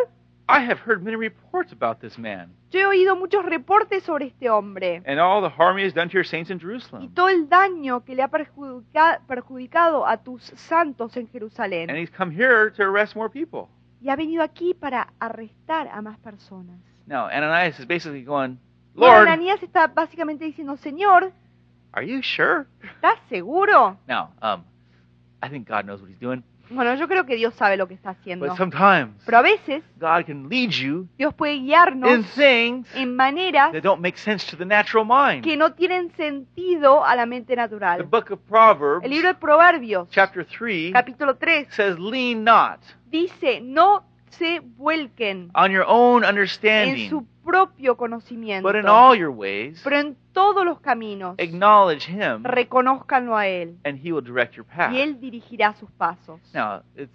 I 0.52 0.62
have 0.66 0.80
heard 0.80 1.04
many 1.04 1.16
reports 1.16 1.72
about 1.72 2.00
this 2.02 2.18
man 2.18 2.52
yo 2.72 2.80
he 2.80 2.86
oído 2.86 3.16
muchos 3.16 3.46
reportes 3.46 4.04
sobre 4.04 4.28
este 4.28 4.50
hombre 4.50 5.02
and 5.06 5.20
all 5.20 5.42
the 5.42 5.50
harm 5.56 5.78
he 5.78 5.86
has 5.86 5.94
done 5.94 6.08
to 6.10 6.14
your 6.16 6.26
saints 6.26 6.50
in 6.50 6.58
y 6.58 6.62
Jerusalem. 6.62 7.14
todo 7.14 7.30
el 7.30 7.48
daño 7.50 8.04
que 8.04 8.16
le 8.16 8.24
ha 8.24 8.28
perjudica- 8.30 9.22
perjudicado 9.28 10.06
a 10.08 10.18
tus 10.18 10.44
santos 10.56 11.16
en 11.18 11.24
And 11.24 11.32
Jerusalén. 11.32 11.90
he's 11.96 12.10
come 12.12 12.32
here 12.34 12.72
to 12.72 12.84
arrest 12.84 13.16
more 13.16 13.30
people. 13.30 13.68
Y 14.02 14.10
ha 14.10 14.16
venido 14.16 14.42
aquí 14.44 14.74
para 14.74 15.14
arrestar 15.20 15.88
a 15.92 16.02
más 16.02 16.18
personas." 16.20 16.80
Now, 17.06 17.26
Ananias 17.28 17.80
is 17.80 17.86
basically 17.88 18.24
going, 18.24 18.58
Bueno, 18.96 19.16
Lord, 19.18 19.28
Ananías 19.28 19.62
está 19.64 19.88
básicamente 19.88 20.46
diciendo, 20.46 20.78
"Señor, 20.78 21.32
are 21.92 22.06
you 22.08 22.22
sure? 22.22 22.66
¿estás 22.82 23.20
seguro?" 23.30 23.98
Now, 24.08 24.30
um, 24.42 24.64
I 25.44 25.50
think 25.50 25.68
God 25.68 25.84
knows 25.86 26.02
what 26.02 26.10
he's 26.10 26.20
doing, 26.20 26.44
Bueno, 26.70 26.94
yo 26.96 27.08
creo 27.08 27.26
que 27.26 27.36
Dios 27.36 27.54
sabe 27.56 27.78
lo 27.78 27.88
que 27.88 27.94
está 27.96 28.12
haciendo. 28.12 28.46
but 28.48 28.56
sometimes 28.56 29.10
Pero 29.26 29.38
a 29.40 29.42
veces 29.42 29.84
God 30.00 30.26
can 30.26 30.48
lead 30.50 30.70
you 30.70 31.08
Dios 31.18 31.34
puede 31.34 31.56
in 31.56 31.66
guiarnos 31.66 32.26
things 32.36 32.88
en 32.96 33.16
maneras 33.16 33.72
that 33.72 33.82
don't 33.82 34.02
make 34.02 34.18
sense 34.18 34.46
to 34.50 34.56
the 34.56 34.66
natural 34.66 35.04
mind. 35.06 35.44
que 35.44 35.58
no 35.58 35.74
tienen 35.74 36.12
sentido 36.16 37.04
a 37.04 37.16
la 37.16 37.26
mente 37.26 37.54
The 37.54 37.56
natural. 37.56 38.04
book 38.04 38.32
of 38.32 38.40
Proverbs, 38.48 39.04
El 39.04 39.12
libro 39.12 39.28
de 39.30 39.36
Proverbios, 39.36 40.08
chapter 40.12 40.46
3, 40.46 40.94
capítulo 40.94 41.36
3, 41.38 41.68
says, 41.72 41.98
Lean 42.00 42.44
not 42.44 42.80
dice, 43.10 43.60
no 43.62 44.04
se 44.32 44.62
vuelquen 44.78 45.52
on 45.56 45.72
your 45.72 45.86
own 45.88 46.24
en 46.24 46.30
understanding, 46.30 47.10
su 47.10 47.26
propio 47.44 47.98
conocimiento, 47.98 48.68
but 48.68 48.76
in 48.76 48.88
all 48.88 49.16
your 49.18 49.32
ways, 49.32 49.82
pero 49.84 49.98
en 50.00 50.16
todos 50.34 50.64
los 50.66 50.80
caminos 50.80 51.36
acknowledge 51.40 52.08
him, 52.08 52.44
reconozcanlo 52.44 53.36
a 53.36 53.48
Él 53.48 53.78
and 53.84 54.00
he 54.06 54.12
will 54.12 54.24
direct 54.24 54.56
your 54.56 54.66
path. 54.66 54.92
y 54.94 55.02
Él 55.02 55.20
dirigirá 55.20 55.74
sus 55.74 55.90
pasos. 55.92 56.40
Now, 56.54 56.84
it's 56.96 57.12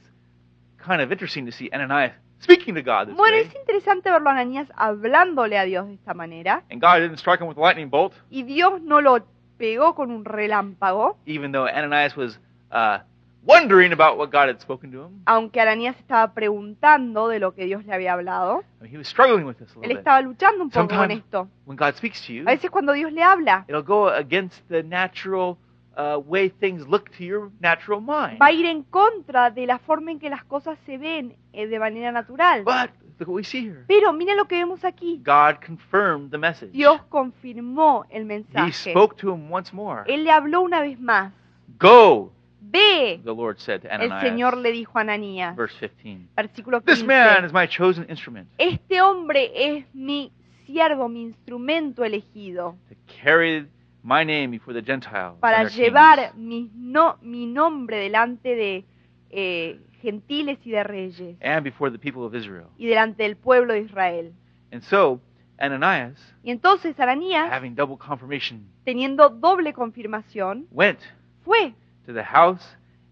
kind 0.79 1.01
of 1.01 1.11
interesting 1.13 1.47
to 1.47 1.53
see 1.53 1.71
Ananias 1.73 2.13
speaking 2.41 2.75
to 2.75 2.83
God 2.83 3.07
this 3.09 3.17
Bueno, 3.17 3.37
way. 3.37 3.47
es 3.47 3.55
interesante 3.55 4.11
verlo 4.11 4.29
a 4.29 4.33
Ananías 4.33 4.69
hablándole 4.77 5.57
a 5.57 5.65
Dios 5.65 5.87
de 5.87 5.95
esta 5.95 6.13
manera 6.15 6.63
And 6.71 6.81
God 6.81 7.01
didn't 7.01 7.19
strike 7.19 7.41
him 7.41 7.47
with 7.49 7.57
a 7.57 7.61
lightning 7.61 7.89
bolt, 7.89 8.13
y 8.31 8.43
Dios 8.43 8.83
no 8.83 9.01
lo 9.01 9.25
pegó 9.57 9.95
con 9.95 10.11
un 10.11 10.25
relámpago, 10.25 11.17
even 11.27 11.53
though 11.53 11.67
Ananias 11.69 12.17
was 12.17 12.39
uh, 12.73 12.99
wondering 13.47 13.93
about 13.93 14.17
what 14.19 14.31
God 14.31 14.49
had 14.49 14.61
spoken 14.61 14.91
to 14.93 15.07
him. 15.07 15.23
aunque 15.27 15.61
Ananías 15.61 15.97
estaba 15.99 16.33
preguntando 16.35 17.29
de 17.29 17.39
lo 17.41 17.55
que 17.55 17.65
Dios 17.67 17.85
le 17.85 17.93
había 17.93 18.13
hablado. 18.15 18.63
I 18.81 18.85
mean, 18.85 18.93
he 18.93 18.99
was 18.99 19.09
struggling 19.09 19.45
with 19.47 19.57
this 19.57 19.69
a 19.71 19.75
Él 19.75 19.81
little 19.83 19.89
bit. 19.89 19.99
estaba 19.99 20.21
luchando 20.23 20.63
un 20.65 20.71
poco 20.71 20.89
con 20.97 21.11
esto. 21.11 21.49
When 21.67 21.77
God 21.77 21.95
speaks 21.95 22.25
to 22.27 22.33
you, 22.33 22.43
A 22.43 22.53
veces 22.53 22.71
cuando 22.71 22.93
Dios 22.93 23.13
le 23.13 23.23
habla, 23.23 23.65
it'll 23.69 23.83
go 23.85 24.09
against 24.09 24.67
the 24.69 24.83
natural 24.83 25.57
uh, 25.97 26.19
way 26.27 26.49
things 26.51 26.87
look 26.89 27.11
to 27.19 27.25
your 27.25 27.51
natural 27.61 28.01
mind. 28.01 28.41
va 28.41 28.47
a 28.47 28.53
ir 28.53 28.67
en 28.67 28.83
contra 28.85 29.51
de 29.51 29.67
la 29.67 29.79
forma 29.79 30.11
en 30.11 30.19
que 30.19 30.29
las 30.31 30.45
cosas 30.45 30.79
se 30.87 30.99
ven 30.99 31.37
eh, 31.53 31.67
de 31.67 31.79
manera 31.79 32.11
natural. 32.13 32.65
But 32.65 32.91
look 33.21 33.29
what 33.29 33.37
we 33.37 33.45
see 33.45 33.61
here. 33.69 33.85
Pero 33.87 34.13
miren 34.13 34.37
lo 34.37 34.47
que 34.47 34.57
vemos 34.57 34.85
aquí. 34.85 35.23
God 35.25 35.57
confirmed 35.65 36.31
the 36.31 36.39
message. 36.39 36.73
Dios 36.73 37.01
confirmó 37.11 38.05
el 38.11 38.23
He 38.23 38.25
mensaje. 38.25 38.91
spoke 38.91 39.17
to 39.19 39.33
him 39.33 39.51
once 39.53 39.73
more. 39.73 40.03
Él 40.07 40.25
le 40.25 40.31
habló 40.33 40.63
una 40.63 40.81
vez 40.81 40.99
más. 40.99 41.33
Go, 41.79 42.33
the 42.73 42.79
ve, 42.79 43.21
Lord 43.25 43.59
said 43.59 43.81
to 43.83 43.89
el 43.89 44.03
Ananias. 44.03 44.23
Señor 44.23 44.57
le 44.59 44.73
dijo 44.73 44.99
a 44.99 45.03
Ananías, 45.03 45.57
Verse 45.57 45.89
15. 45.89 46.29
versículo 46.37 46.81
This 46.81 47.03
15, 47.03 47.07
man 47.07 47.45
is 47.45 47.53
my 47.53 47.67
chosen 47.67 48.07
instrument 48.09 48.49
este 48.59 49.01
hombre 49.01 49.51
es 49.55 49.87
mi 49.95 50.33
siervo, 50.67 51.09
mi 51.09 51.23
instrumento 51.23 52.05
elegido, 52.05 52.77
to 52.89 52.95
carry 53.23 53.67
my 54.03 54.25
name 54.25 54.49
before 54.49 54.75
the 54.75 54.85
Gentiles. 54.85 55.37
para 55.41 55.61
and 55.61 55.71
their 55.71 55.79
llevar 55.87 56.33
kings, 56.33 56.35
mi, 56.37 56.71
no, 56.75 57.17
mi 57.23 57.47
nombre 57.47 57.99
delante 57.99 58.55
de 58.55 58.85
eh, 59.31 59.79
gentiles 60.03 60.59
y 60.65 60.71
de 60.71 60.85
reyes, 60.85 61.37
and 61.43 61.65
before 61.65 61.91
the 61.91 61.99
people 61.99 62.23
of 62.25 62.35
Israel. 62.35 62.67
y 62.79 62.87
delante 62.87 63.23
del 63.23 63.37
pueblo 63.37 63.73
de 63.75 63.81
Israel. 63.81 64.33
And 64.73 64.83
so 64.83 65.21
Ananias, 65.59 66.19
Y 66.43 66.51
entonces 66.51 66.99
Ananías, 66.99 67.51
having 67.53 67.75
double 67.75 67.97
confirmation, 67.97 68.67
teniendo 68.85 69.29
doble 69.31 69.73
confirmación, 69.73 70.67
went 70.71 70.99
fue 71.45 71.75
to 72.07 72.13
the 72.13 72.23
house 72.25 72.63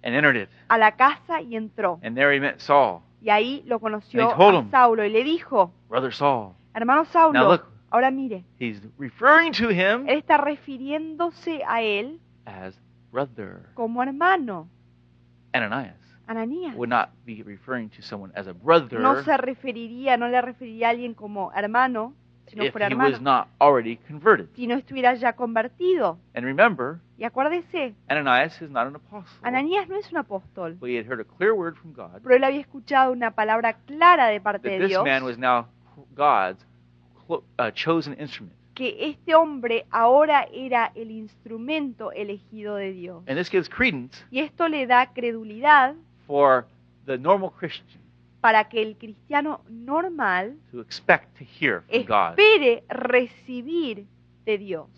and 0.02 0.14
entered 0.14 0.36
it. 0.36 0.48
a 0.68 0.78
la 0.78 0.92
casa 0.92 1.40
y 1.40 1.56
entró. 1.56 1.98
And 2.02 2.16
there 2.16 2.34
he 2.34 2.40
met 2.40 2.58
Saul, 2.60 3.00
Y 3.20 3.30
ahí 3.30 3.62
lo 3.66 3.78
conoció 3.78 4.22
And 4.22 4.32
he 4.32 4.36
told 4.36 4.54
a 4.54 4.58
him. 4.60 4.70
Saulo 4.70 5.04
y 5.04 5.10
le 5.10 5.22
dijo, 5.24 5.72
brother 5.88 6.12
Saul. 6.12 6.54
hermano 6.74 7.02
Now 7.02 7.10
Saulo, 7.10 7.50
look, 7.52 7.66
ahora 7.90 8.10
mire, 8.10 8.44
he's 8.58 8.80
referring 8.98 9.52
to 9.52 9.68
him 9.70 10.08
él 10.08 10.18
está 10.18 10.38
refiriéndose 10.38 11.62
a 11.66 11.82
él 11.82 12.18
as 12.46 12.74
brother. 13.10 13.68
como 13.74 14.02
hermano. 14.02 14.68
Ananias 15.54 15.96
Ananías 16.26 16.74
would 16.76 16.88
not 16.88 17.10
be 17.26 17.42
referring 17.42 17.90
to 17.90 18.00
someone 18.00 18.32
as 18.34 18.46
a 18.46 18.52
brother 18.54 18.98
no 19.00 19.22
se 19.22 19.36
referiría, 19.36 20.16
no 20.16 20.28
le 20.28 20.40
referiría 20.40 20.86
a 20.86 20.90
alguien 20.90 21.14
como 21.14 21.52
hermano, 21.52 22.14
si 22.52 22.58
no 22.58 22.64
if 22.64 22.72
fuera 22.72 22.88
he 22.88 22.94
was 22.94 23.14
hermano, 23.14 23.18
not 23.22 23.48
already 23.60 23.96
converted. 24.06 24.48
si 24.54 24.66
no 24.66 24.74
estuviera 24.76 25.14
ya 25.14 25.32
convertido. 25.34 26.18
And 26.34 26.44
remember, 26.44 27.00
Y 27.18 27.24
acuérdese, 27.24 27.94
Ananias 28.08 28.60
is 28.62 28.70
not 28.70 28.86
an 28.86 28.96
apostle. 28.96 29.38
Ananías 29.42 29.88
no 29.88 29.96
es 29.96 30.10
un 30.12 30.18
apóstol, 30.18 30.76
But 30.80 30.88
he 30.90 30.96
had 30.96 31.06
heard 31.06 31.20
a 31.20 31.24
clear 31.24 31.54
word 31.54 31.76
from 31.76 31.92
God 31.92 32.20
pero 32.22 32.34
él 32.34 32.44
había 32.44 32.60
escuchado 32.60 33.12
una 33.12 33.30
palabra 33.32 33.74
clara 33.86 34.26
de 34.28 34.40
parte 34.40 34.68
that 34.68 34.72
de 34.76 34.78
this 34.80 34.88
Dios, 34.88 35.04
man 35.04 35.24
was 35.24 35.38
now 35.38 35.66
God's 36.14 36.64
uh, 37.28 37.70
chosen 37.72 38.14
instrument. 38.20 38.54
que 38.74 38.96
este 39.10 39.34
hombre 39.34 39.84
ahora 39.90 40.46
era 40.52 40.90
el 40.94 41.10
instrumento 41.10 42.10
elegido 42.12 42.76
de 42.76 42.92
Dios. 42.92 43.22
And 43.28 43.38
this 43.38 43.50
gives 43.50 43.68
credence 43.68 44.24
Y 44.30 44.40
esto 44.40 44.68
le 44.68 44.86
da 44.86 45.12
credulidad 45.12 45.94
for 46.26 46.66
the 47.06 47.18
normal 47.18 47.50
Christian 47.52 48.01
para 48.42 48.68
que 48.68 48.82
el 48.82 48.98
cristiano 48.98 49.62
normal 49.70 50.56
to 50.70 50.80
expect 50.82 51.38
to 51.38 51.44
hear 51.44 51.82
from 51.88 52.04
God. 52.04 52.38
espere 52.38 52.84
recibir 52.90 54.04
de 54.44 54.58
Dios 54.58 54.88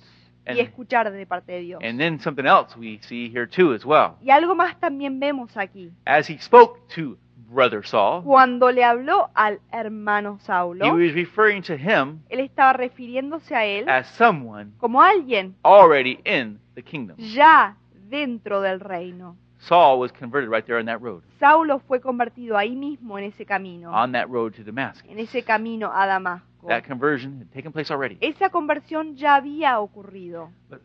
y 0.47 0.51
And, 0.51 0.59
escuchar 0.59 1.11
de 1.13 1.27
parte 1.27 1.53
de 1.53 1.61
Dios. 1.61 1.81
and 1.85 1.99
then 1.99 2.19
something 2.19 2.45
else 2.47 2.77
we 2.77 2.99
see 3.03 3.29
here 3.31 3.47
too 3.47 3.73
as 3.75 3.85
well. 3.87 4.17
Y 4.21 4.31
algo 4.31 4.55
más 4.57 4.79
también 4.81 5.21
vemos 5.21 5.57
aquí. 5.57 5.93
As 6.07 6.29
he 6.29 6.39
spoke 6.39 6.81
to 6.97 7.17
brother 7.49 7.85
Saul, 7.87 8.25
Cuando 8.25 8.71
le 8.73 8.83
habló 8.83 9.31
al 9.35 9.61
hermano 9.71 10.39
he 10.41 10.45
Saulo, 10.47 10.93
was 10.95 11.13
referring 11.15 11.63
to 11.63 11.75
him 11.75 12.21
él 12.31 12.41
estaba 12.41 12.73
refiriéndose 12.73 13.55
a 13.55 13.65
él 13.65 13.89
as 13.89 14.07
someone 14.09 14.73
como 14.79 15.01
alguien 15.03 15.55
already 15.65 16.19
in 16.25 16.59
the 16.75 16.83
kingdom. 16.83 17.17
ya 17.19 17.77
dentro 18.09 18.61
del 18.61 18.81
reino. 18.81 19.37
Saul 19.67 19.99
was 19.99 20.13
converted 20.13 20.51
right 20.51 20.65
there 20.67 20.79
on 20.79 20.87
that 20.87 21.01
road, 21.01 21.23
Saulo 21.41 21.79
fue 21.81 22.01
convertido 22.01 22.57
ahí 22.57 22.77
mismo 22.77 23.19
en 23.19 23.25
ese 23.25 23.47
camino, 23.47 23.91
on 23.93 24.13
that 24.13 24.29
road 24.29 24.53
to 24.55 24.63
Damascus. 24.65 25.11
en 25.11 25.19
ese 25.19 25.43
camino 25.45 25.91
a 25.93 26.07
Damasco. 26.07 26.69
That 26.69 26.85
conversion 26.85 27.41
had 27.41 27.51
taken 27.53 27.73
place 27.73 27.91
already. 27.93 28.17
Esa 28.21 28.49
conversión 28.51 29.17
ya 29.17 29.37
había 29.37 29.79
ocurrido. 29.81 30.51
but 30.69 30.81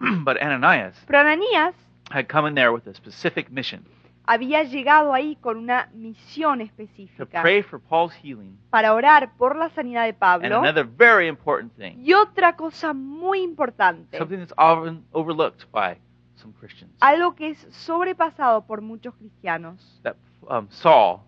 Ananias 0.42 0.96
Pero 1.06 1.18
Ananías 1.20 1.74
had 2.10 2.26
come 2.28 2.48
in 2.48 2.54
there 2.54 2.72
with 2.72 2.86
a 2.88 2.94
specific 2.94 3.50
mission 3.50 3.84
había 4.26 4.62
llegado 4.62 5.12
ahí 5.12 5.34
con 5.40 5.56
una 5.56 5.88
misión 5.92 6.58
to 6.58 6.64
específica 6.64 7.42
pray 7.42 7.62
for 7.62 7.80
Paul's 7.80 8.12
healing. 8.22 8.56
para 8.70 8.94
orar 8.94 9.32
por 9.36 9.56
la 9.56 9.70
sanidad 9.70 10.02
de 10.04 10.10
And 10.10 10.18
Pablo. 10.18 10.58
another 10.60 10.84
very 10.86 11.26
important 11.26 11.72
thing, 11.76 11.96
Y 12.04 12.12
otra 12.12 12.54
cosa 12.54 12.92
muy 12.92 13.40
importante, 13.42 14.16
something 14.18 14.38
that's 14.38 14.54
often 14.56 15.04
overlooked 15.12 15.64
by 15.72 15.96
some 16.40 16.52
Christians, 16.58 16.92
algo 17.00 17.34
que 17.34 17.50
es 17.50 17.58
sobrepasado 17.70 18.66
por 18.66 18.80
muchos 18.80 19.14
cristianos, 19.14 20.00
that 20.02 20.16
um, 20.48 20.68
Saul, 20.70 21.20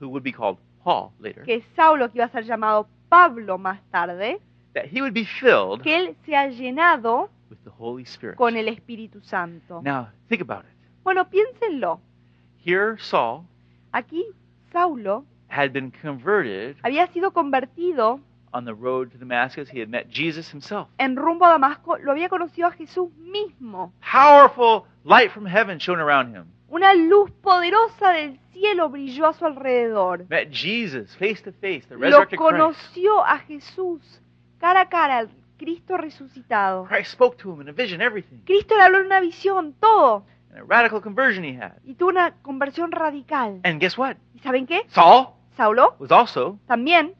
who 0.00 0.08
would 0.08 0.22
be 0.22 0.32
called 0.32 0.58
Paul 0.82 1.12
later, 1.18 1.44
que 1.44 1.62
Saulo, 1.76 2.10
que 2.10 2.18
iba 2.18 2.26
a 2.26 2.30
ser 2.30 2.44
llamado 2.44 2.88
Pablo 3.08 3.58
más 3.58 3.80
tarde, 3.90 4.40
that 4.74 4.86
he 4.86 5.00
would 5.00 5.14
be 5.14 5.24
filled 5.24 5.82
que 5.82 5.96
él 5.96 6.16
se 6.24 6.34
ha 6.34 6.48
llenado 6.48 7.30
with 7.50 7.58
the 7.64 7.70
Holy 7.78 8.04
Spirit. 8.04 8.36
con 8.36 8.56
el 8.56 8.68
Espíritu 8.68 9.20
Santo. 9.22 9.80
Now, 9.82 10.08
think 10.28 10.40
about 10.40 10.64
it. 10.64 10.70
Bueno, 11.02 11.28
piénsenlo. 11.28 12.00
Here, 12.64 12.96
Saul 12.98 13.44
Aquí 13.92 14.24
Saulo 14.72 15.24
had 15.48 15.70
been 15.72 15.92
converted 15.92 16.76
había 16.82 17.06
sido 17.08 17.32
convertido 17.32 18.20
on 18.54 18.64
the 18.64 18.72
road 18.72 19.10
to 19.10 19.18
Damascus. 19.18 19.68
He 19.68 19.80
had 19.80 19.88
met 19.88 20.08
Jesus 20.08 20.50
himself. 20.50 20.88
en 20.98 21.16
rumbo 21.16 21.44
a 21.44 21.50
Damasco, 21.50 21.98
lo 21.98 22.12
había 22.12 22.28
conocido 22.28 22.68
a 22.68 22.72
Jesús 22.72 23.10
mismo. 23.18 23.92
Powerful 24.00 24.84
light 25.04 25.30
from 25.32 25.46
heaven 25.46 25.78
shone 25.78 26.00
around 26.00 26.34
him. 26.34 26.46
Una 26.70 26.94
luz 26.94 27.30
poderosa 27.42 28.10
del 28.10 28.38
cielo 28.52 28.88
brilló 28.88 29.26
a 29.26 29.32
su 29.34 29.44
alrededor. 29.44 30.26
Met 30.28 30.50
Jesus 30.50 31.14
face 31.16 31.42
to 31.42 31.52
face, 31.52 31.82
the 31.88 31.94
Lo 31.96 32.00
resurrected 32.00 32.38
Christ. 32.38 32.52
conoció 32.52 33.24
a 33.24 33.38
Jesús 33.40 34.20
cara 34.58 34.82
a 34.82 34.88
cara, 34.88 35.18
al 35.18 35.30
Cristo 35.58 35.96
resucitado. 35.96 36.86
Christ 36.86 37.12
spoke 37.12 37.36
to 37.36 37.52
him 37.52 37.60
in 37.60 37.68
a 37.68 37.72
vision, 37.72 38.00
everything. 38.00 38.38
Cristo 38.44 38.76
le 38.76 38.82
habló 38.82 38.98
en 38.98 39.06
una 39.06 39.20
visión, 39.20 39.74
todo. 39.78 40.24
And 40.50 40.60
a 40.60 40.64
radical 40.64 41.00
conversion 41.00 41.44
he 41.44 41.56
had. 41.56 41.74
Y 41.84 41.94
tuvo 41.94 42.10
una 42.10 42.32
conversión 42.42 42.92
radical. 42.92 43.60
And 43.64 43.80
guess 43.80 43.98
what? 43.98 44.16
¿Y 44.34 44.38
saben 44.40 44.66
qué? 44.66 44.82
Saul 44.88 45.28
Saulo 45.56 45.94
was 45.98 46.10
also 46.10 46.58
también 46.66 47.14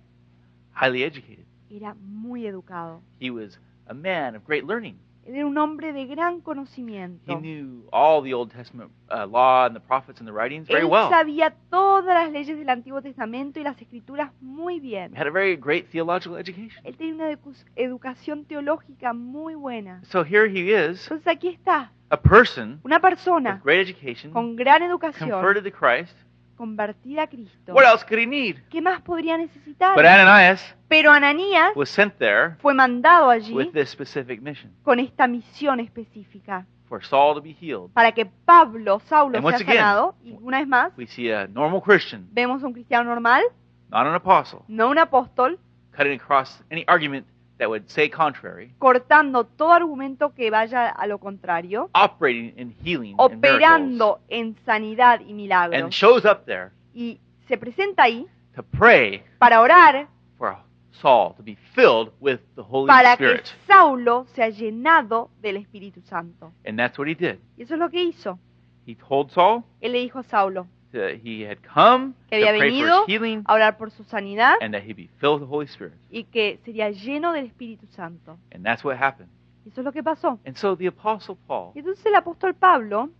highly 0.75 1.03
educated. 1.03 1.45
era 1.71 1.95
muy 2.01 2.47
educado. 2.47 3.03
He 3.21 3.31
was 3.31 3.59
a 3.87 3.95
man 3.95 4.37
of 4.37 4.45
great 4.47 4.65
learning. 4.65 4.97
Él 5.27 5.37
era 5.37 5.47
un 5.47 5.57
hombre 5.57 5.95
de 5.95 6.05
gran 6.07 6.37
He 6.37 6.43
conocimiento. 6.43 7.39
knew 7.41 7.87
all 7.93 8.23
the 8.23 8.35
Old 8.35 8.51
Testament 8.53 8.91
uh, 9.11 9.25
law 9.27 9.65
and 9.65 9.75
the 9.75 9.81
prophets 9.81 10.21
and 10.21 10.29
the 10.29 10.33
writings 10.33 10.69
very 10.69 10.83
Él 10.85 10.91
well. 10.91 11.09
sabía 11.09 11.55
todas 11.71 12.15
las 12.15 12.31
leyes 12.31 12.59
del 12.59 12.69
Antiguo 12.69 13.01
Testamento 13.01 13.59
y 13.59 13.63
las 13.65 13.81
escrituras 13.81 14.33
muy 14.43 14.81
bien. 14.81 15.17
Had 15.17 15.27
a 15.27 15.31
very 15.31 15.57
great 15.57 15.87
theological 15.91 16.37
education. 16.37 16.79
Él 16.85 16.95
tenía 16.99 17.15
una 17.15 17.31
edu- 17.33 17.65
educación 17.75 18.45
teológica 18.45 19.15
muy 19.15 19.55
buena. 19.55 20.03
So 20.05 20.23
here 20.25 20.47
he 20.47 20.71
is, 20.75 21.03
Entonces 21.05 21.27
aquí 21.27 21.49
está, 21.49 21.91
a 22.11 22.21
person 22.21 22.81
una 22.85 23.01
persona 23.01 23.55
with 23.55 23.63
great 23.65 23.89
education, 23.89 24.31
con 24.31 24.55
gran 24.57 24.83
educación, 24.83 25.31
converted 25.31 25.65
to 25.65 25.73
Christ. 25.73 26.15
Convertida 26.55 27.23
a 27.23 27.27
Cristo. 27.27 27.73
What 27.75 27.85
else 27.85 28.05
could 28.05 28.19
he 28.19 28.27
need? 28.27 28.57
¿Qué 28.71 28.81
más 28.81 29.01
podría 29.03 29.37
necesitar? 29.37 29.95
But 29.97 30.05
Ananias 30.07 30.75
Pero 30.89 31.11
Ananías 31.11 31.73
was 31.75 31.89
sent 31.89 32.15
there 32.19 32.57
fue 32.61 32.75
mandado 32.75 33.31
allí 33.31 33.53
with 33.53 33.73
this 33.73 33.91
specific 33.91 34.41
mission 34.41 34.73
con 34.83 34.99
esta 35.01 35.27
misión 35.27 35.81
específica 35.81 36.67
for 36.89 37.03
Saul 37.05 37.35
to 37.35 37.41
be 37.43 37.53
healed. 37.53 37.91
para 37.93 38.13
que 38.13 38.27
Pablo, 38.27 39.01
Saulo, 39.07 39.39
And 39.39 39.47
sea 39.49 39.57
again, 39.57 39.77
sanado. 39.79 40.15
Y 40.23 40.37
una 40.41 40.59
vez 40.59 40.69
más, 40.69 40.93
We 40.97 41.07
see 41.07 41.31
a 41.33 41.47
normal 41.49 41.83
Christian, 41.83 42.29
vemos 42.33 42.63
a 42.63 42.67
un 42.67 42.73
cristiano 42.73 43.05
normal, 43.09 43.43
not 43.91 44.07
an 44.07 44.15
apostle, 44.15 44.61
no 44.69 44.91
un 44.91 44.99
apóstol, 44.99 45.59
cutting 45.97 46.21
across 46.21 46.63
any 46.71 46.85
argument 46.87 47.27
that 47.59 47.69
would 47.69 47.89
say 47.89 48.09
contrary, 48.11 48.75
cortando 48.79 49.45
todo 49.45 49.73
argumento 49.73 50.35
que 50.35 50.51
vaya 50.51 50.89
a 50.89 51.07
lo 51.07 51.19
contrario, 51.19 51.89
operating 51.95 52.53
in 52.57 52.75
healing 52.85 53.15
and 53.19 53.41
miracles, 53.41 53.55
operando 53.57 54.21
en 54.29 54.57
sanidad 54.65 55.21
y 55.21 55.29
and 55.31 55.35
milagros. 55.37 55.95
shows 55.95 56.25
up 56.25 56.45
there 56.47 56.71
Y 56.95 57.21
se 57.47 57.57
presenta 57.59 58.05
ahí 58.05 58.27
to 58.55 58.63
pray 58.63 59.23
para 59.39 59.61
orar 59.61 60.09
for 60.39 60.57
Saul 61.01 61.35
to 61.37 61.43
be 61.43 61.57
filled 61.75 62.13
with 62.21 62.39
the 62.55 62.63
Holy 62.63 62.87
para 62.87 63.17
que 63.17 63.27
Spirit. 63.27 63.47
Saulo 63.67 64.27
sea 64.35 64.49
llenado 64.49 65.31
del 65.41 65.57
Espíritu 65.57 66.01
Santo. 66.03 66.53
And 66.65 66.79
that's 66.79 66.97
what 66.99 67.09
he 67.09 67.15
did. 67.15 67.39
Y 67.57 67.63
eso 67.65 67.75
es 67.75 67.81
lo 67.81 67.91
que 67.91 68.03
hizo. 68.03 68.39
He 68.87 68.95
told 68.95 69.31
Saul 69.33 69.65
Él 69.81 69.93
le 69.93 69.99
dijo 70.01 70.21
a 70.21 70.23
Saulo 70.23 70.67
that 70.99 71.21
he 71.25 71.43
had 71.45 71.59
come 71.63 72.15
que 72.31 72.41
to 72.41 72.47
había 72.47 72.59
pray 72.59 72.71
for 72.71 72.87
venido 72.87 73.01
his 73.01 73.07
healing 73.07 73.43
a 73.47 73.55
orar 73.55 73.77
por 73.77 73.91
su 73.91 74.05
sanidad 74.05 74.55
and 74.61 74.75
that 74.75 74.83
he'd 74.83 74.97
be 74.97 75.09
filled 75.21 75.41
with 75.41 75.49
the 75.49 75.51
Holy 75.51 75.67
Spirit. 75.67 75.95
y 76.11 76.25
que 76.25 76.59
sería 76.65 76.91
lleno 76.91 77.33
del 77.33 77.47
Espíritu 77.47 77.87
Santo. 77.89 78.39
And 78.53 78.65
that's 78.65 78.85
what 78.85 78.97
happened. 78.97 79.31
Y 79.65 79.71
eso 79.71 79.81
es 79.81 79.85
lo 79.85 79.93
que 79.93 80.03
pasó. 80.03 80.39
And 80.45 80.57
so 80.57 80.77
the 80.77 80.87
Apostle 80.87 81.37
Paul, 81.47 81.73
Y 81.75 81.79
entonces 81.81 82.05
el 82.07 82.15
apóstol 82.15 82.55
Pablo, 82.55 83.11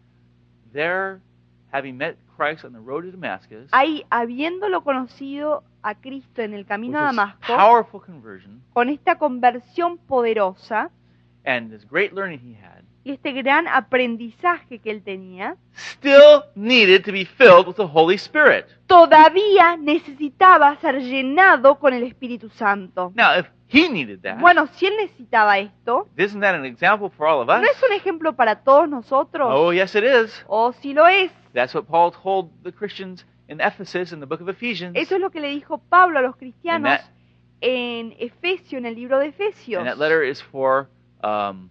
there 0.73 1.21
having 1.73 1.97
met 1.97 2.17
Christ 2.37 2.65
on 2.65 2.73
the 2.73 2.81
road 2.81 3.03
to 3.03 3.11
Damascus, 3.13 3.69
ahí 3.73 4.05
habiéndolo 4.11 4.83
conocido 4.83 5.63
a 5.83 5.95
Cristo 5.95 6.43
en 6.43 6.55
el 6.55 6.67
camino 6.67 6.99
a 6.99 7.03
Damasco, 7.05 7.57
powerful 7.57 8.01
conversion 8.01 8.63
con 8.73 8.89
esta 8.89 9.17
conversión 9.19 9.99
poderosa 9.99 10.91
and 11.45 11.71
this 11.71 11.85
great 11.85 12.13
learning 12.13 12.39
he 12.39 12.55
had, 12.55 12.85
y 13.05 13.13
este 13.13 13.33
gran 13.33 13.69
aprendizaje 13.69 14.79
que 14.79 14.91
él 14.91 15.03
tenía, 15.03 15.57
still 15.77 16.43
needed 16.55 17.05
to 17.05 17.13
be 17.13 17.25
filled 17.25 17.67
with 17.67 17.77
the 17.77 17.87
Holy 17.87 18.15
Spirit. 18.17 18.67
todavía 18.87 19.77
necesitaba 19.77 20.77
ser 20.81 21.01
llenado 21.03 21.79
con 21.79 21.93
el 21.95 22.03
Espíritu 22.05 22.49
Santo. 22.51 23.13
Now, 23.15 23.39
if 23.39 23.47
he 23.69 23.89
needed 23.89 24.21
that, 24.23 24.39
Bueno, 24.41 24.67
si 24.75 24.87
él 24.87 24.95
necesitaba 24.97 25.59
esto, 25.59 26.09
isn't 26.17 26.41
that 26.41 26.55
an 26.55 26.65
example 26.65 27.11
for 27.11 27.27
all 27.27 27.41
of 27.43 27.47
¿no 27.49 27.55
us? 27.61 27.69
es 27.77 27.83
un 27.83 27.93
ejemplo 27.95 28.35
para 28.35 28.63
todos 28.63 28.89
nosotros? 28.89 29.49
Oh, 29.53 29.73
yes, 29.73 29.95
it 29.95 30.05
is. 30.05 30.45
¿O 30.47 30.73
si 30.73 30.95
lo 30.95 31.07
es? 31.07 31.31
That's 31.53 31.75
what 31.75 31.85
Paul 31.85 32.11
told 32.13 32.51
the 32.63 32.73
Christians 32.73 33.27
in 33.49 33.61
Ephesus 33.61 34.13
in 34.13 34.21
the 34.21 34.27
book 34.27 34.41
of 34.41 34.49
Ephesians. 34.49 34.97
Eso 34.97 35.17
es 35.17 35.21
lo 35.21 35.31
que 35.31 35.41
le 35.41 35.49
dijo 35.49 35.79
Pablo 35.79 36.19
a 36.19 36.23
los 36.23 36.37
cristianos 36.37 36.91
that- 36.99 37.11
en 37.61 38.15
Efesio, 38.19 38.79
en 38.79 38.87
el 38.87 38.95
libro 38.95 39.19
de 39.19 39.27
Efesios. 39.29 39.81
And 39.81 39.89
that 39.89 39.99
letter 39.99 40.23
is 40.23 40.43
for 40.43 40.89
um, 41.23 41.71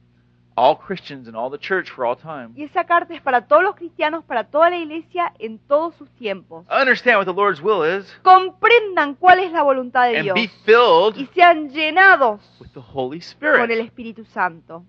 all 0.55 0.77
Christians 0.77 1.27
and 1.27 1.35
all 1.35 1.49
the 1.49 1.57
church 1.57 1.89
for 1.89 2.05
all 2.05 2.15
time. 2.15 2.51
Y 2.55 2.63
esa 2.63 2.83
carta 2.85 3.13
es 3.13 3.21
para 3.21 3.41
todos 3.47 3.63
los 3.63 3.75
cristianos, 3.75 4.23
para 4.23 4.43
toda 4.45 4.69
la 4.69 4.77
iglesia 4.77 5.33
en 5.39 5.57
todos 5.59 5.95
sus 5.95 6.09
tiempos. 6.11 6.65
Understand 6.69 7.17
what 7.17 7.25
the 7.25 7.33
Lord's 7.33 7.61
will 7.61 7.83
is 7.83 8.05
Comprendan 8.23 9.15
cuál 9.15 9.39
es 9.39 9.51
la 9.51 9.63
voluntad 9.63 10.03
de 10.09 10.17
and 10.17 10.23
Dios 10.23 10.35
be 10.35 10.47
filled 10.65 11.17
y 11.17 11.25
sean 11.33 11.69
llenados 11.69 12.39
with 12.59 12.69
the 12.73 12.79
Holy 12.81 13.19
con 13.39 13.71
el 13.71 13.79
Spirit. 13.79 13.85
Espíritu 13.85 14.25
Santo. 14.25 14.83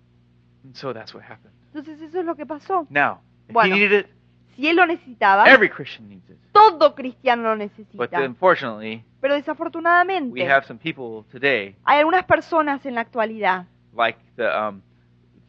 And 0.65 0.75
so 0.75 0.93
that's 0.93 1.15
what 1.15 1.25
happened. 1.25 1.53
Entonces 1.75 2.01
eso 2.01 2.21
es 2.21 2.25
lo 2.25 2.37
que 2.37 2.47
pasó. 2.47 2.87
Now, 2.91 3.21
if 3.49 3.53
Bueno. 3.55 3.75
he 3.75 3.79
needed 3.81 4.01
it, 4.05 4.11
Si 4.57 4.69
él 4.69 4.77
lo 4.77 4.87
necesitaba, 4.87 5.45
every 5.47 5.69
Christian 5.69 6.09
needs 6.09 6.31
it. 6.31 6.37
todo 6.53 6.95
cristiano 6.95 7.43
lo 7.43 7.51
But 7.57 7.59
necesita. 7.59 8.21
unfortunately, 8.25 9.03
Pero 9.21 9.35
we 9.35 9.41
desafortunadamente, 9.41 10.47
have 10.49 10.65
some 10.67 10.79
people 10.79 11.25
today, 11.33 11.75
hay 11.85 11.99
algunas 11.99 12.25
personas 12.25 12.87
en 12.87 12.95
la 12.95 13.01
actualidad, 13.01 13.67
like 13.97 14.19
the 14.37 14.47
um, 14.47 14.81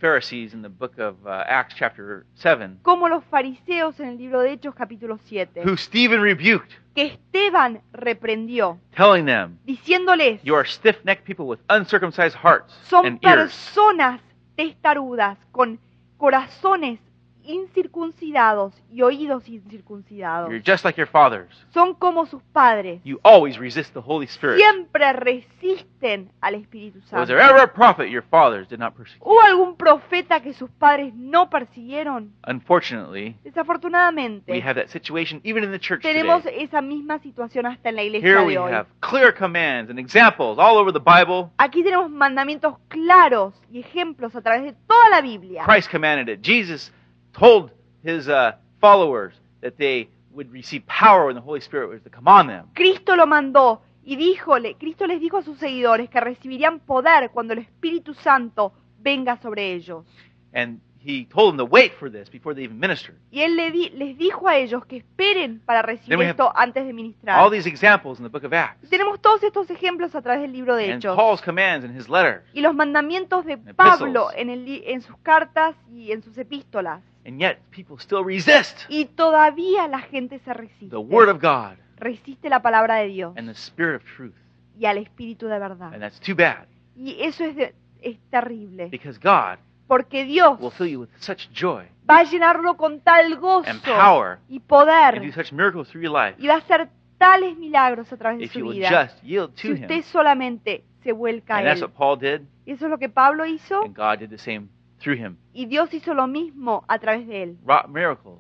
Pharisees 0.09 0.53
in 0.53 0.61
the 0.61 0.69
book 0.69 0.99
of 0.99 1.15
uh, 1.25 1.43
Acts, 1.47 1.73
chapter 1.75 2.27
7, 2.35 2.77
como 2.83 3.07
los 3.09 3.23
fariseos 3.23 3.99
en 3.99 4.09
el 4.09 4.17
libro 4.19 4.41
de 4.41 4.51
Hechos 4.51 4.75
capítulo 4.75 5.17
7, 5.25 5.63
who 5.65 5.75
Stephen 5.75 6.21
rebuked, 6.21 6.69
que 6.93 7.05
Esteban 7.07 7.81
reprendió, 7.91 8.77
telling 8.95 9.25
them, 9.25 9.57
diciéndoles, 9.65 10.41
You 10.43 10.53
are 10.55 10.67
stiff 10.67 11.03
necked 11.03 11.25
people 11.25 11.47
with 11.47 11.59
uncircumcised 11.69 12.35
hearts 12.37 12.71
son 12.87 13.07
and 13.07 13.19
ears. 13.23 13.51
personas 13.51 14.21
testarudas, 14.55 15.39
con 15.51 15.79
corazones 16.17 16.99
incircuncidados 17.45 18.73
y 18.91 19.01
oídos 19.01 19.47
incircuncidados. 19.47 20.49
You're 20.49 20.63
just 20.65 20.83
like 20.85 20.97
your 20.99 21.07
fathers. 21.09 21.49
Son 21.73 21.93
como 21.93 22.25
sus 22.25 22.41
padres. 22.53 23.01
You 23.03 23.19
always 23.23 23.57
resist 23.57 23.93
the 23.93 24.01
Holy 24.01 24.25
Spirit. 24.25 24.57
Siempre 24.59 25.13
resisten 25.13 26.31
al 26.41 26.55
Espíritu 26.55 26.99
Was 26.99 27.09
Santo. 27.09 27.25
there 27.27 27.39
ever 27.39 27.59
a 27.61 27.71
prophet 27.73 28.09
your 28.09 28.23
fathers 28.23 28.67
did 28.67 28.79
not 28.79 28.93
persecute? 28.95 29.23
¿Hubo 29.23 29.41
algún 29.41 29.75
profeta 29.75 30.41
que 30.41 30.53
sus 30.53 30.69
padres 30.69 31.13
no 31.15 31.49
persiguieron? 31.49 32.33
Unfortunately, 32.47 33.35
we 33.43 33.51
Desafortunadamente, 33.51 34.61
have 34.61 34.75
that 34.75 34.89
situation 34.89 35.41
even 35.43 35.63
in 35.63 35.71
the 35.71 35.79
church 35.79 36.01
tenemos 36.01 36.43
today. 36.43 36.63
esa 36.63 36.81
misma 36.81 37.19
situación 37.19 37.65
hasta 37.65 37.89
en 37.89 37.95
la 37.95 38.03
iglesia 38.03 38.27
Here 38.27 38.41
we 38.45 38.53
de 38.53 38.59
hoy. 38.59 38.71
have 38.71 38.87
clear 39.01 39.33
commands 39.33 39.89
and 39.89 39.99
examples 39.99 40.57
all 40.59 40.77
over 40.77 40.91
the 40.91 40.99
Bible. 40.99 41.49
Aquí 41.57 41.83
tenemos 41.83 42.09
mandamientos 42.09 42.77
claros 42.87 43.53
y 43.71 43.79
ejemplos 43.79 44.35
a 44.35 44.41
través 44.41 44.63
de 44.63 44.73
toda 44.87 45.09
la 45.09 45.21
Biblia. 45.21 45.63
Christ 45.65 45.91
commanded 45.91 46.29
it. 46.29 46.41
Jesus 46.45 46.91
told 47.37 47.71
his 48.03 48.27
uh, 48.27 48.53
followers 48.79 49.33
that 49.61 49.73
they 49.77 50.09
would 50.31 50.51
receive 50.51 50.83
power 50.87 51.27
when 51.27 51.35
the 51.35 51.41
Holy 51.41 51.61
Spirit 51.61 51.89
was 51.89 52.01
to 52.03 52.09
come 52.09 52.27
on 52.27 52.47
them. 52.47 52.65
Cristo 52.73 53.15
lo 53.15 53.25
mandó 53.27 53.81
y 54.03 54.15
díjole, 54.17 54.75
Cristo 54.77 55.07
les 55.07 55.19
dijo 55.19 55.37
a 55.37 55.41
sus 55.43 55.57
seguidores 55.57 56.09
que 56.09 56.19
recibirían 56.19 56.79
poder 56.79 57.31
cuando 57.31 57.53
el 57.53 57.59
Espíritu 57.59 58.13
Santo 58.13 58.73
venga 58.99 59.37
sobre 59.37 59.73
ellos. 59.73 60.05
And 60.53 60.79
he 60.99 61.25
told 61.25 61.51
them 61.51 61.57
to 61.57 61.65
wait 61.65 61.93
for 61.93 62.09
this 62.11 62.29
before 62.31 62.53
they 62.55 62.63
even 62.65 62.79
ministered. 62.79 63.17
Y 63.31 63.41
él 63.41 63.55
le 63.55 63.71
di- 63.71 63.89
les 63.91 64.17
dijo 64.17 64.47
a 64.47 64.57
ellos 64.57 64.85
que 64.85 64.97
esperen 64.97 65.59
para 65.65 65.81
recibir 65.83 66.09
Then 66.09 66.19
we 66.19 66.25
have 66.25 66.31
esto 66.31 66.51
antes 66.55 66.85
de 66.85 66.93
ministrar. 66.93 67.39
All 67.39 67.51
these 67.51 67.67
examples 67.69 68.19
in 68.19 68.23
the 68.25 68.29
book 68.29 68.43
of 68.43 68.53
Acts. 68.53 68.89
Tenemos 68.89 69.19
todos 69.21 69.41
estos 69.43 69.69
ejemplos 69.69 70.15
a 70.15 70.21
través 70.21 70.41
del 70.41 70.51
libro 70.51 70.75
de 70.75 70.91
And 70.91 71.03
Hechos. 71.03 71.15
Paul's 71.15 71.41
commands 71.41 71.85
in 71.85 71.95
his 71.95 72.09
letters. 72.09 72.43
Y 72.53 72.61
los 72.61 72.73
mandamientos 72.75 73.45
de 73.45 73.53
Epistles. 73.53 73.75
Pablo 73.75 74.27
en, 74.35 74.49
el 74.49 74.65
li- 74.65 74.83
en 74.85 75.01
sus 75.01 75.17
cartas 75.19 75.75
y 75.91 76.11
en 76.11 76.21
sus 76.23 76.37
epístolas. 76.37 77.01
And 77.25 77.39
yet 77.39 77.57
people 77.71 77.97
still 77.99 78.23
resist 78.23 78.81
Y 78.89 79.05
todavía 79.05 79.87
la 79.87 79.99
gente 80.01 80.39
se 80.39 80.53
resiste. 80.53 80.89
the 80.89 80.97
Word 80.97 81.29
of 81.29 81.41
God 81.41 81.77
Resiste 81.97 82.49
la 82.49 82.61
palabra 82.61 82.95
de 82.97 83.07
Dios 83.07 83.33
and 83.37 83.47
the 83.47 83.53
Spirit 83.55 83.95
of 83.95 84.03
truth. 84.15 84.35
y 84.77 84.85
al 84.85 84.97
Espíritu 84.97 85.47
de 85.47 85.57
verdad. 85.59 85.93
And 85.93 86.01
that's 86.01 86.19
too 86.19 86.35
bad 86.35 86.65
Y 86.95 87.17
eso 87.21 87.43
es, 87.45 87.55
de- 87.55 87.73
es 88.01 88.17
terrible. 88.29 88.87
because 88.89 89.19
God 89.19 89.57
Porque 89.87 90.25
Dios 90.25 90.59
will 90.59 90.71
fill 90.71 90.87
you 90.87 90.99
with 91.01 91.09
such 91.19 91.49
joy 91.51 91.85
va 92.09 92.19
a 92.19 92.23
llenarlo 92.23 92.75
con 92.77 92.99
tal 93.01 93.35
gozo 93.37 93.69
and 93.69 93.81
power 93.81 94.39
y 94.47 94.55
and 94.57 94.61
do 94.61 94.67
poder 94.67 95.33
such 95.33 95.51
miracles 95.51 95.87
through 95.89 96.03
your 96.03 96.13
life 96.13 96.35
y 96.39 96.47
va 96.47 96.55
a 96.55 96.57
hacer 96.57 96.89
tales 97.17 97.57
milagros 97.57 98.11
a 98.11 98.17
través 98.17 98.39
de 98.39 98.45
if 98.45 98.51
su 98.53 98.59
you 98.59 98.65
will 98.67 98.75
vida. 98.77 98.89
just 99.07 99.21
yield 99.23 99.51
Si 99.55 99.71
usted 99.71 99.89
Him. 99.89 100.03
solamente 100.03 100.83
se 101.03 101.11
vuelca 101.11 101.57
And 101.57 101.65
a 101.67 101.69
that's 101.69 101.81
what 101.81 101.91
Paul 101.91 102.19
did, 102.19 102.41
eso 102.65 102.85
es 102.85 102.91
lo 102.91 102.97
que 102.97 103.09
Pablo 103.09 103.45
hizo 103.45 103.83
and 103.83 103.95
God 103.95 104.19
did 104.19 104.29
the 104.29 104.37
same 104.37 104.67
through 104.99 105.17
him. 105.17 105.37
y 105.53 105.65
Dios 105.65 105.93
hizo 105.93 106.13
lo 106.13 106.27
mismo 106.27 106.83
a 106.87 106.99
través 106.99 107.27
de 107.27 107.43
Él. 107.43 107.57
Wrought 107.63 107.87
miracles 107.87 108.39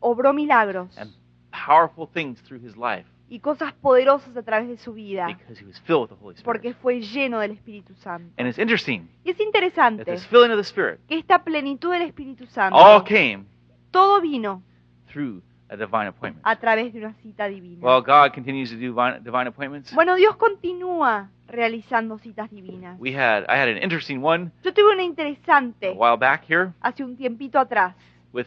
Obró 0.00 0.32
milagros 0.32 0.96
and 0.98 1.12
powerful 1.50 2.08
things 2.08 2.40
through 2.42 2.60
his 2.64 2.76
life 2.76 3.06
y 3.28 3.38
cosas 3.38 3.72
poderosas 3.72 4.36
a 4.36 4.42
través 4.42 4.68
de 4.68 4.76
su 4.76 4.92
vida 4.92 5.26
because 5.26 5.58
he 5.58 5.64
was 5.64 5.80
filled 5.80 6.02
with 6.02 6.10
the 6.10 6.22
Holy 6.22 6.34
Spirit. 6.34 6.44
porque 6.44 6.74
fue 6.74 7.00
lleno 7.00 7.38
del 7.40 7.52
Espíritu 7.52 7.94
Santo. 7.94 8.30
And 8.36 8.46
it's 8.48 8.58
interesting 8.58 9.08
Y 9.24 9.30
es 9.30 9.38
that 9.38 9.44
interesante 9.44 10.04
this 10.04 10.26
filling 10.26 10.50
of 10.50 10.58
the 10.58 10.64
Spirit 10.64 11.00
que 11.08 11.18
esta 11.18 11.42
plenitud 11.42 11.92
del 11.92 12.02
Espíritu 12.02 12.46
Santo, 12.46 12.76
all 12.76 13.02
came 13.04 13.44
todo 13.90 14.20
vino 14.20 14.62
through 15.10 15.40
a 15.70 15.76
divine 15.76 16.08
appointment. 16.08 16.42
a 16.44 16.56
través 16.56 16.92
de 16.92 16.98
una 16.98 17.14
cita 17.22 17.48
divina. 17.48 17.86
Well, 17.86 18.02
God 18.02 18.34
continues 18.34 18.70
to 18.70 18.76
do 18.76 18.88
divine, 18.88 19.22
divine 19.22 19.46
appointments. 19.48 19.94
Bueno, 19.94 20.16
Dios 20.16 20.36
continúa 20.36 21.30
realizando 21.52 22.18
citas 22.18 22.50
divinas. 22.50 22.98
We 22.98 23.14
had 23.14 23.44
I 23.48 23.56
had 23.60 23.68
an 23.68 23.78
interesting 23.78 24.22
one 24.24 24.50
Yo 24.64 24.72
tuve 24.72 24.92
una 24.92 25.02
a 25.02 25.04
interesante 25.04 25.90
while 25.90 26.16
back 26.18 26.44
here 26.48 26.72
hace 26.80 27.04
un 27.04 27.16
tiempito 27.16 27.58
atrás 27.60 27.94
with 28.32 28.46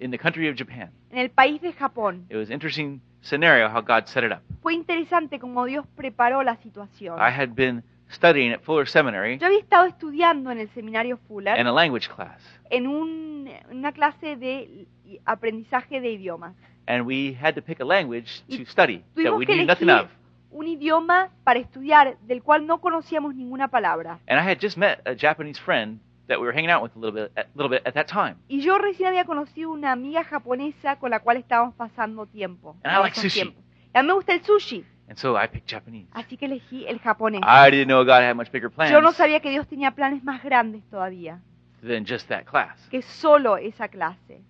in 0.00 0.10
the 0.10 0.18
country 0.18 0.48
of 0.48 0.56
Japan. 0.56 0.90
en 1.10 1.18
el 1.18 1.30
país 1.30 1.60
de 1.60 1.72
Japón. 1.72 2.24
It 2.30 2.36
was 2.36 2.48
an 2.48 2.54
interesting 2.54 3.00
scenario 3.20 3.68
how 3.68 3.80
God 3.82 4.06
set 4.06 4.24
it 4.24 4.32
up. 4.32 4.40
Fue 4.62 4.74
interesante 4.74 5.38
como 5.38 5.64
Dios 5.66 5.86
preparó 5.96 6.42
la 6.42 6.56
situación. 6.56 7.18
I 7.18 7.30
had 7.30 7.50
been 7.54 7.82
studying 8.10 8.52
at 8.52 8.60
Fuller 8.62 8.88
Seminary 8.88 9.38
Yo 9.38 9.46
había 9.46 9.58
estado 9.58 9.86
estudiando 9.86 10.50
en 10.50 10.58
el 10.58 10.68
seminario 10.70 11.18
Fuller 11.28 11.58
in 11.60 11.66
a 11.66 11.72
language 11.72 12.08
class, 12.08 12.40
en 12.70 12.86
un- 12.86 13.46
en 13.48 13.76
una 13.78 13.92
clase 13.92 14.36
de 14.36 14.86
aprendizaje 15.26 16.00
de 16.00 16.12
idiomas. 16.12 16.54
and 16.86 17.06
we 17.06 17.36
had 17.38 17.54
to 17.54 17.60
pick 17.60 17.80
a 17.80 17.84
language 17.84 18.42
to 18.48 18.64
study 18.64 19.02
that 19.14 19.34
we 19.36 19.44
knew 19.44 19.66
nothing 19.66 19.90
of. 19.90 20.08
Un 20.50 20.66
idioma 20.66 21.30
para 21.44 21.58
estudiar 21.60 22.16
del 22.22 22.42
cual 22.42 22.66
no 22.66 22.80
conocíamos 22.80 23.34
ninguna 23.34 23.68
palabra. 23.68 24.18
And 24.28 24.38
I 24.38 24.42
had 24.50 24.58
just 24.60 24.76
met 24.76 25.00
a 25.06 25.14
Japanese 25.14 25.58
friend 25.60 26.00
that 26.26 26.38
we 26.38 26.44
were 26.46 26.52
hanging 26.52 26.70
out 26.70 26.82
with 26.82 26.92
a 26.96 26.98
little 26.98 27.12
bit, 27.12 27.32
a 27.36 27.46
little 27.54 27.70
bit 27.70 27.86
at 27.86 27.94
that 27.94 28.06
time. 28.06 28.36
Y 28.48 28.60
yo 28.60 28.78
recién 28.78 29.08
había 29.08 29.24
conocido 29.24 29.70
una 29.70 29.92
amiga 29.92 30.24
japonesa 30.24 30.96
con 30.98 31.10
la 31.10 31.20
cual 31.20 31.36
estábamos 31.38 31.74
pasando 31.74 32.26
tiempo. 32.26 32.76
And 32.82 32.94
I 32.96 33.00
like 33.00 33.16
sushi. 33.16 33.40
tiempos. 33.42 33.64
Y 33.94 33.98
a 33.98 34.02
mí 34.02 34.08
me 34.08 34.14
gusta 34.14 34.32
el 34.34 34.42
sushi, 34.42 34.84
And 35.08 35.16
so 35.16 35.36
I 35.42 35.48
picked 35.48 35.70
Japanese. 35.70 36.08
así 36.12 36.36
que 36.36 36.44
elegí 36.46 36.86
el 36.86 36.98
japonés. 37.00 37.40
I 37.42 37.70
didn't 37.70 37.86
know 37.88 38.04
God 38.04 38.22
had 38.22 38.34
much 38.34 38.50
bigger 38.52 38.70
plans 38.70 38.92
Yo 38.92 39.00
no 39.00 39.12
sabía 39.12 39.40
que 39.40 39.48
Dios 39.50 39.66
tenía 39.66 39.92
planes 39.92 40.22
más 40.22 40.42
grandes 40.42 40.82
todavía 40.90 41.40
than 41.82 42.04
just 42.06 42.28
that 42.28 42.44
class. 42.44 42.78
que 42.90 43.00
solo 43.00 43.56
esa 43.56 43.88
clase. 43.88 44.42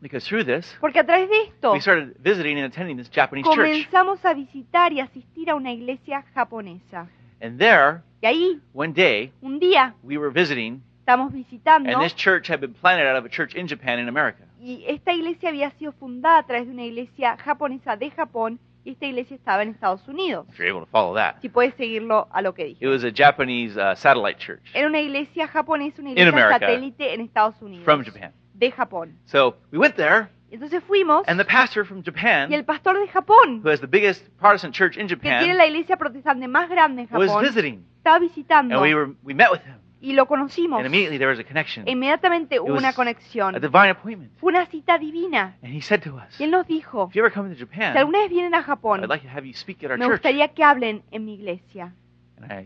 Because 0.00 0.24
through 0.26 0.44
this, 0.44 0.76
Porque 0.80 1.00
a 1.00 1.04
través 1.04 1.28
de 1.28 1.42
esto 1.42 1.72
we 1.72 1.80
started 1.80 2.14
visiting 2.20 2.56
and 2.58 2.66
attending 2.66 2.96
this 2.96 3.10
Japanese 3.10 3.44
church. 3.44 3.56
comenzamos 3.56 4.24
a 4.24 4.32
visitar 4.34 4.92
y 4.92 5.00
asistir 5.00 5.50
a 5.50 5.54
una 5.56 5.72
iglesia 5.72 6.24
japonesa. 6.34 7.08
And 7.40 7.58
there, 7.58 8.02
Y 8.22 8.26
ahí, 8.26 8.60
one 8.72 8.92
day, 8.92 9.32
un 9.42 9.58
día, 9.60 9.94
we 10.02 10.16
were 10.18 10.30
visiting, 10.30 10.82
estamos 11.00 11.32
visitando 11.32 11.90
and 11.90 12.02
this 12.02 12.14
church 12.14 12.48
had 12.48 12.60
been 12.60 12.74
planted 12.74 13.06
out 13.06 13.16
of 13.16 13.24
a 13.24 13.28
church 13.28 13.54
in 13.54 13.66
Japan 13.68 13.98
in 13.98 14.08
America. 14.08 14.44
y 14.60 14.84
esta 14.88 15.12
iglesia 15.12 15.48
había 15.50 15.70
sido 15.78 15.92
fundada 15.92 16.38
a 16.38 16.42
través 16.46 16.66
de 16.66 16.72
una 16.72 16.84
iglesia 16.84 17.36
japonesa 17.36 17.96
de 17.96 18.10
Japón 18.10 18.58
y 18.84 18.90
esta 18.92 19.06
iglesia 19.06 19.36
estaba 19.36 19.62
en 19.62 19.70
Estados 19.70 20.06
Unidos. 20.08 20.46
If 20.48 20.58
you're 20.58 20.68
able 20.70 20.80
to 20.80 20.90
follow 20.90 21.14
that. 21.14 21.40
Si 21.42 21.48
puedes 21.48 21.74
seguirlo 21.74 22.26
a 22.32 22.40
lo 22.42 22.54
que 22.54 22.64
dije. 22.64 22.84
It 22.84 22.88
was 22.88 23.04
a 23.04 23.10
Japanese 23.12 23.76
uh, 23.76 23.94
satellite 23.96 24.38
church 24.38 24.62
Era 24.74 24.86
una 24.88 25.00
iglesia 25.00 25.46
japonesa, 25.48 26.00
una 26.00 26.10
iglesia 26.10 26.32
America. 26.32 26.58
satélite 26.60 27.14
en 27.14 27.20
Estados 27.20 27.60
Unidos. 27.60 27.84
from 27.84 28.02
Japan. 28.04 28.32
De 28.58 28.70
Japón. 28.72 29.16
So 29.26 29.56
we 29.72 29.78
went 29.78 29.94
there, 29.96 30.28
Entonces 30.50 30.82
fuimos 30.84 31.24
and 31.28 31.38
the 31.38 31.44
pastor 31.44 31.84
from 31.84 32.02
Japan, 32.02 32.50
y 32.50 32.54
el 32.54 32.64
pastor 32.64 32.98
de 32.98 33.06
Japón, 33.08 33.60
who 33.62 33.70
has 33.70 33.80
the 33.80 33.86
biggest 33.86 34.26
Protestant 34.38 34.74
church 34.74 34.96
in 34.96 35.06
que 35.06 35.16
tiene 35.16 35.40
Japan, 35.40 35.56
la 35.58 35.66
iglesia 35.66 35.96
protestante 35.96 36.48
más 36.48 36.68
grande 36.68 37.02
en 37.02 37.08
was 37.16 37.28
Japón, 37.30 37.42
visiting. 37.42 37.84
estaba 37.98 38.18
visitando 38.18 38.74
And 38.74 38.82
we, 38.82 38.94
were, 38.94 39.12
we 39.22 39.34
met 39.34 39.50
with 39.52 39.60
him, 39.60 39.76
y 40.00 40.14
lo 40.14 40.26
conocimos. 40.26 40.78
and 40.78 40.86
immediately 40.86 41.18
there 41.18 41.28
was 41.30 41.38
a 41.38 41.44
connection, 41.44 41.86
Inmediatamente 41.86 42.58
hubo 42.58 42.72
was 42.72 42.78
una 42.80 42.88
a 42.88 42.92
conexión. 42.94 43.60
divine 43.60 43.90
appointment. 43.90 44.32
Fue 44.38 44.50
una 44.50 44.64
cita 44.66 44.96
divina. 44.98 45.56
And 45.62 45.74
he 45.74 45.82
said 45.82 46.00
to 46.04 46.16
us, 46.16 46.40
Y 46.40 46.44
él 46.44 46.50
nos 46.50 46.66
dijo, 46.66 47.08
If 47.10 47.14
you 47.14 47.22
ever 47.22 47.30
come 47.32 47.48
to 47.50 47.54
si 47.54 47.60
Japan, 47.60 47.96
alguna 47.96 48.20
vez 48.20 48.30
vienen 48.30 48.54
a 48.54 48.62
Japón, 48.62 49.02
I'd 49.02 49.08
like 49.10 49.26
to 49.26 49.30
have 49.32 49.44
you 49.46 49.52
speak 49.54 49.84
at 49.84 49.90
our 49.90 49.98
me 49.98 50.06
church. 50.06 50.20
gustaría 50.22 50.48
que 50.48 50.64
hablen 50.64 51.02
en 51.10 51.24
mi 51.26 51.34
iglesia. 51.34 51.92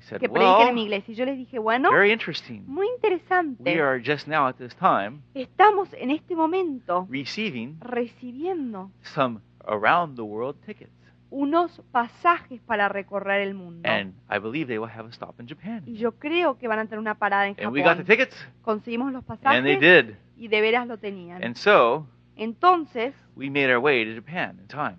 Said, 0.02 0.20
que 0.20 0.28
prediquen 0.28 0.68
en 0.68 0.78
iglesia. 0.78 1.12
Y 1.12 1.14
yo 1.14 1.24
les 1.24 1.36
dije, 1.38 1.58
bueno, 1.58 1.90
very 1.90 2.12
interesting. 2.12 2.62
muy 2.66 2.86
We 2.86 2.94
interesante. 2.94 3.80
are 3.80 4.00
just 4.04 4.26
now 4.28 4.46
at 4.46 4.56
this 4.56 4.74
time 4.76 5.20
Estamos 5.34 5.88
en 5.94 6.10
este 6.10 6.36
momento 6.36 7.06
receiving 7.10 7.78
recibiendo 7.80 8.90
some 9.02 9.40
around 9.66 10.16
the 10.16 10.22
world 10.22 10.56
tickets. 10.66 10.92
unos 11.30 11.80
pasajes 11.92 12.60
para 12.60 12.88
recorrer 12.90 13.40
el 13.40 13.54
mundo. 13.54 13.88
And 13.88 14.12
I 14.30 14.38
believe 14.38 14.66
they 14.66 14.78
will 14.78 14.90
have 14.90 15.06
a 15.08 15.12
stop 15.12 15.40
in 15.40 15.46
Y 15.46 15.48
Japan. 15.54 15.84
yo 15.86 16.12
creo 16.12 16.58
que 16.58 16.68
van 16.68 16.78
a 16.78 16.84
tener 16.84 16.98
una 16.98 17.14
parada 17.14 17.46
en 17.48 17.56
And 17.58 17.72
we 17.72 17.80
got 17.82 17.96
the 17.96 18.02
Japón. 18.02 18.06
tickets, 18.06 18.48
Conseguimos 18.62 19.12
los 19.12 19.24
and 19.28 19.64
they 19.64 19.76
pasajes 19.76 19.80
did. 19.80 20.14
y 20.36 20.48
de 20.48 20.60
veras 20.60 20.86
lo 20.86 20.98
tenían. 20.98 21.42
And 21.42 21.54
so 21.56 22.06
Entonces, 22.36 23.14
we 23.36 23.48
made 23.50 23.70
our 23.72 23.78
way 23.78 24.04
to 24.04 24.14
Japan 24.14 24.58
in 24.60 24.66
time 24.68 24.98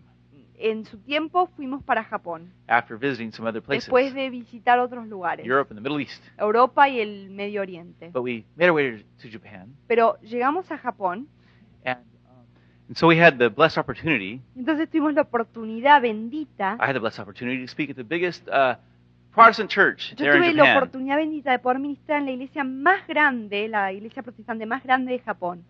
en 0.57 0.85
su 0.85 0.97
tiempo 0.99 1.47
fuimos 1.55 1.83
para 1.83 2.03
Japón, 2.03 2.51
after 2.67 2.97
visiting 2.97 3.31
some 3.31 3.47
other 3.47 3.61
places, 3.61 3.85
después 3.85 4.13
de 4.13 4.29
visitar 4.29 4.79
otros 4.79 5.07
lugares, 5.07 5.45
Europe 5.45 5.71
and 5.71 5.79
the 5.79 5.81
Middle 5.81 6.01
East. 6.01 6.23
Europa 6.37 6.87
y 6.89 6.99
el 6.99 7.29
Medio 7.29 7.61
Oriente. 7.61 8.09
But 8.09 8.23
we 8.23 8.45
made 8.55 8.69
our 8.69 8.75
way 8.75 9.05
to 9.21 9.29
Japan, 9.29 9.75
Pero 9.87 10.17
llegamos 10.21 10.71
a 10.71 10.77
Japón, 10.77 11.27
and, 11.85 11.99
um, 12.25 12.45
and 12.89 12.97
so 12.97 13.07
we 13.07 13.19
had 13.19 13.37
the 13.37 13.49
blessed 13.49 13.77
opportunity. 13.77 14.41
entonces 14.55 14.89
tuvimos 14.89 15.13
la 15.13 15.23
oportunidad 15.23 16.01
bendita, 16.01 16.77
I 16.79 16.85
had 16.85 16.93
the 16.93 16.99
blessed 16.99 17.19
opportunity 17.19 17.61
to 17.61 17.67
speak 17.67 17.89
at 17.89 17.95
the 17.95 18.03
biggest 18.03 18.47
uh, 18.47 18.75
Protestant 19.33 19.71
church 19.71 20.11
yo 20.11 20.25
there 20.25 20.35
in 20.37 20.43
tuve 20.43 20.53
la 20.53 20.77
oportunidad 20.77 21.17
bendita 21.17 21.51
de 21.51 21.59
poder 21.59 21.79
ministrar 21.79 22.19
en 22.19 22.25
la 22.25 22.31
iglesia 22.31 22.63
más 22.63 23.07
grande, 23.07 23.67
la 23.67 23.91
iglesia 23.91 24.21
protestante 24.21 24.65
más 24.65 24.83
grande 24.83 25.11
de 25.11 25.19
Japón, 25.19 25.63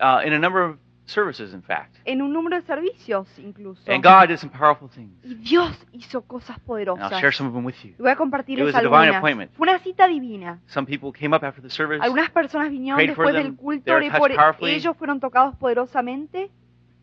uh, 0.00 0.26
in 0.26 0.32
a 0.32 0.38
number 0.38 0.62
of 0.62 0.78
services, 1.10 1.52
in 1.52 1.62
fact. 1.62 1.96
en 2.04 2.22
un 2.22 2.32
número 2.32 2.56
de 2.56 2.62
servicios 2.62 3.28
incluso. 3.38 3.82
And 3.90 4.02
God 4.04 4.28
did 4.28 4.38
some 4.38 4.50
powerful 4.52 4.88
things. 4.88 5.12
Y 5.24 5.34
Dios 5.34 5.76
hizo 5.92 6.22
cosas 6.22 6.56
And 6.56 6.66
poderosas. 6.66 7.12
I'll 7.12 7.20
share 7.20 7.32
some 7.32 7.48
of 7.48 7.54
them 7.54 7.64
with 7.64 7.74
you. 7.82 7.90
Y 7.90 7.94
voy 8.02 8.08
a 8.10 8.12
It 8.12 8.18
compartirles 8.18 8.66
was 8.66 8.74
a 8.74 8.80
divine 8.80 8.94
algunas. 9.08 9.18
appointment. 9.18 9.52
Fue 9.54 9.68
una 9.68 9.78
cita 9.80 10.06
divina. 10.06 10.60
Some 10.66 10.86
people 10.86 11.12
came 11.12 11.34
up 11.36 11.44
after 11.44 11.62
the 11.62 11.70
service, 11.70 12.00
Algunas 12.02 12.30
personas 12.30 12.70
vinieron 12.70 12.96
Prayed 12.96 13.14
for 13.14 13.26
después 13.26 13.34
them. 13.34 13.52
del 13.52 13.56
culto, 13.56 13.92
oré 13.94 14.10
por 14.10 14.34
powerfully. 14.34 14.72
ellos, 14.72 14.96
fueron 14.96 15.20
tocados 15.20 15.54
poderosamente. 15.56 16.50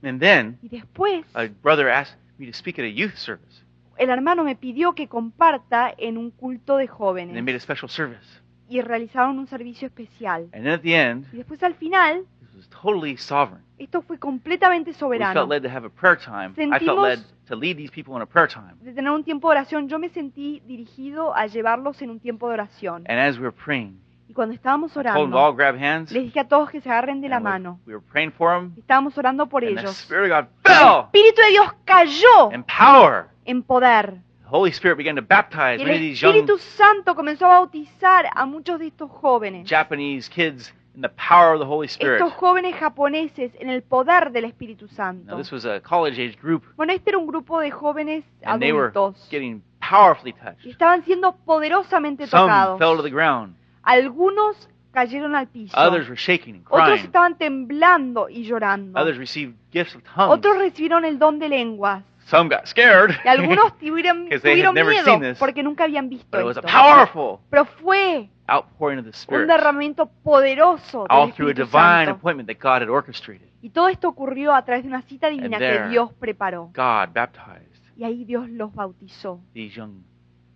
and 0.03 0.19
then 0.19 0.57
Y 0.61 0.69
después 0.69 1.25
a 1.33 1.47
brother 1.63 1.89
asked 1.89 2.17
me 2.37 2.45
to 2.45 2.53
speak 2.53 2.77
at 2.79 2.85
a 2.85 2.89
youth 2.89 3.15
service. 3.15 3.63
el 3.97 4.09
hermano 4.11 4.43
me 4.43 4.55
pidió 4.55 4.93
que 4.93 5.07
comparta 5.07 5.91
en 5.97 6.17
un 6.19 6.29
culto 6.31 6.77
de 6.77 6.83
And 6.83 6.89
they 6.89 6.97
jóvenes. 6.97 7.43
made 7.43 7.55
a 7.55 7.59
special 7.59 7.89
service. 7.89 8.41
Y 8.69 8.81
realizaron 8.81 9.39
un 9.39 9.47
servicio 9.47 9.87
especial. 9.87 10.43
And 10.53 10.63
then 10.63 10.67
at 10.67 10.81
the 10.81 10.93
end, 10.93 11.25
Y 11.33 11.37
después 11.37 11.63
al 11.63 11.73
final, 11.75 12.25
was 12.57 12.67
totally 12.69 13.15
sovereign. 13.17 13.63
esto 13.77 14.01
fue 14.01 14.17
completamente 14.19 14.91
We 14.91 14.97
soberano. 14.97 15.33
felt 15.33 15.49
led 15.49 15.61
to 15.63 15.69
have 15.69 15.85
a 15.85 15.89
prayer 15.89 16.17
time. 16.17 16.53
I 16.57 16.69
felt 16.69 16.81
Sentimos- 16.81 17.07
led 17.07 17.19
to 17.47 17.55
lead 17.55 17.77
these 17.77 17.91
people 17.91 18.15
in 18.15 18.21
a 18.21 18.25
prayer 18.25 18.47
time. 18.49 18.73
De 18.81 18.91
tener 18.93 19.11
un 19.11 19.23
tiempo 19.23 19.49
de 19.49 19.57
oración, 19.59 19.87
yo 19.87 19.99
me 19.99 20.09
sentí 20.09 20.61
dirigido 20.65 21.33
a 21.35 21.45
llevarlos 21.47 22.01
en 22.01 22.09
un 22.09 22.19
tiempo 22.19 22.47
de 22.47 22.55
oración. 22.55 23.03
And 23.07 23.19
as 23.19 23.37
we 23.37 23.43
were 23.45 23.55
praying, 23.55 23.99
Y 24.29 24.33
cuando 24.33 24.53
estábamos 24.53 24.91
I 24.91 24.95
told 24.95 25.05
them 25.05 25.13
to 25.13 25.19
orando, 25.21 25.37
all 25.39 25.55
grab 25.55 25.75
hands. 25.77 26.11
les 26.11 26.23
dije 26.23 26.39
a 26.41 26.47
todos 26.47 26.69
que 26.69 26.81
se 26.81 26.89
agarren 26.89 27.21
de 27.21 27.29
la 27.29 27.37
we- 27.37 27.43
mano. 27.43 27.79
We 27.87 27.93
were 27.95 28.05
praying 28.11 28.31
for 28.33 28.51
them. 28.59 28.73
Estábamos 28.77 29.17
orando 29.17 29.47
por 29.47 29.63
And 29.63 29.75
the 29.75 29.81
ellos. 29.81 29.95
Spirit 30.01 30.31
of 30.31 30.37
God 30.37 30.47
El 30.65 30.73
fell 30.75 30.99
Espíritu 31.05 31.41
de 31.43 31.49
Dios 31.51 31.73
cayó 31.85 32.51
in 32.53 32.63
power. 32.63 33.27
en 33.45 33.63
poder. 33.63 34.15
The 34.43 34.49
Holy 34.55 34.71
Spirit 34.71 34.97
began 34.97 35.15
to 35.15 35.21
baptize 35.21 35.81
Y 35.81 35.85
many 35.85 35.89
of 35.91 35.95
el 35.95 35.99
these 35.99 36.21
young 36.21 36.35
Espíritu 36.35 36.57
Santo 36.57 37.15
comenzó 37.15 37.45
a 37.45 37.59
bautizar 37.59 38.25
a 38.33 38.45
muchos 38.45 38.79
de 38.79 38.87
estos 38.87 39.09
jóvenes. 39.11 39.65
Japanese 39.69 40.29
kids 40.29 40.73
in 40.97 41.01
the 41.03 41.09
power 41.09 41.53
of 41.53 41.59
the 41.59 41.65
Holy 41.65 41.87
Spirit. 41.87 42.19
Estos 42.19 42.33
jóvenes 42.33 42.75
japoneses 42.75 43.51
en 43.59 43.69
el 43.69 43.83
poder 43.83 44.31
del 44.31 44.45
Espíritu 44.45 44.85
Now, 44.87 44.95
Santo. 44.95 45.37
this 45.37 45.51
was 45.51 45.63
a 45.63 45.79
college 45.79 46.19
age 46.19 46.37
group, 46.41 46.63
Bueno, 46.75 46.91
este 46.91 47.11
era 47.11 47.19
un 47.19 47.27
grupo 47.27 47.59
de 47.61 47.69
jóvenes 47.69 48.23
and 48.43 48.59
they 48.59 48.71
were 48.73 48.87
adultos. 48.89 49.27
getting 49.29 49.61
powerfully 49.79 50.31
Y 50.31 50.43
touched. 50.43 50.65
estaban 50.71 51.03
siendo 51.05 51.33
poderosamente 51.45 52.25
Some 52.27 52.41
tocados. 52.49 52.79
fell 52.79 52.97
to 52.97 53.03
the 53.03 53.11
ground, 53.11 53.55
Algunos 53.83 54.67
cayeron 54.91 55.35
al 55.35 55.47
piso. 55.47 55.77
others 55.77 56.07
were 56.09 56.17
shaking 56.17 56.55
and 56.55 56.65
Otros 56.67 56.83
crying, 56.87 57.05
estaban 57.05 57.37
temblando 57.37 58.27
y 58.27 58.43
llorando. 58.43 58.99
others 58.99 59.17
received 59.19 59.53
gifts 59.71 59.95
of 59.95 60.01
tongues. 60.03 60.33
Otros 60.33 60.57
recibieron 60.57 61.05
el 61.05 61.19
don 61.19 61.37
de 61.37 61.47
lenguas. 61.49 62.03
Some 62.29 62.49
got 62.49 62.65
scared 62.67 63.11
Y 63.23 63.27
algunos 63.29 63.77
tuvieron, 63.79 64.27
tuvieron 64.29 64.75
never 64.75 64.91
miedo 64.93 65.05
seen 65.05 65.21
this. 65.21 65.37
porque 65.37 65.63
nunca 65.63 65.85
habían 65.85 66.09
visto 66.09 66.27
but 66.31 66.41
it 66.41 66.45
was 66.45 66.57
a 66.57 66.59
esto. 66.59 66.71
powerful 66.71 67.39
Pero 67.49 67.65
fue 67.65 68.29
outpouring 68.49 68.99
of 68.99 69.05
the 69.05 69.35
un 69.35 69.47
derramamiento 69.47 70.09
poderoso 70.23 71.05
del 71.07 71.17
all 71.17 71.31
through 71.33 71.49
a 71.49 71.51
Espíritu 71.51 71.65
divine 71.65 72.05
Santo. 72.07 72.11
appointment 72.19 72.47
that 72.49 72.57
God 72.61 72.81
had 72.81 72.89
orchestrated. 72.89 73.47
Y 73.61 73.69
todo 73.69 73.87
esto 73.89 74.07
ocurrió 74.09 74.53
a 74.53 74.63
través 74.63 74.83
de 74.83 74.89
una 74.89 75.01
cita 75.03 75.29
divina 75.29 75.57
And 75.57 75.65
que 75.65 75.71
there- 75.79 75.89
Dios 75.89 76.11
preparó. 76.13 76.65
God 76.75 77.13
baptized 77.13 77.81
Y 77.97 78.03
ahí 78.03 78.25
Dios 78.25 78.49
los 78.49 78.73
bautizó 78.75 79.39
these 79.53 79.73
young 79.75 80.03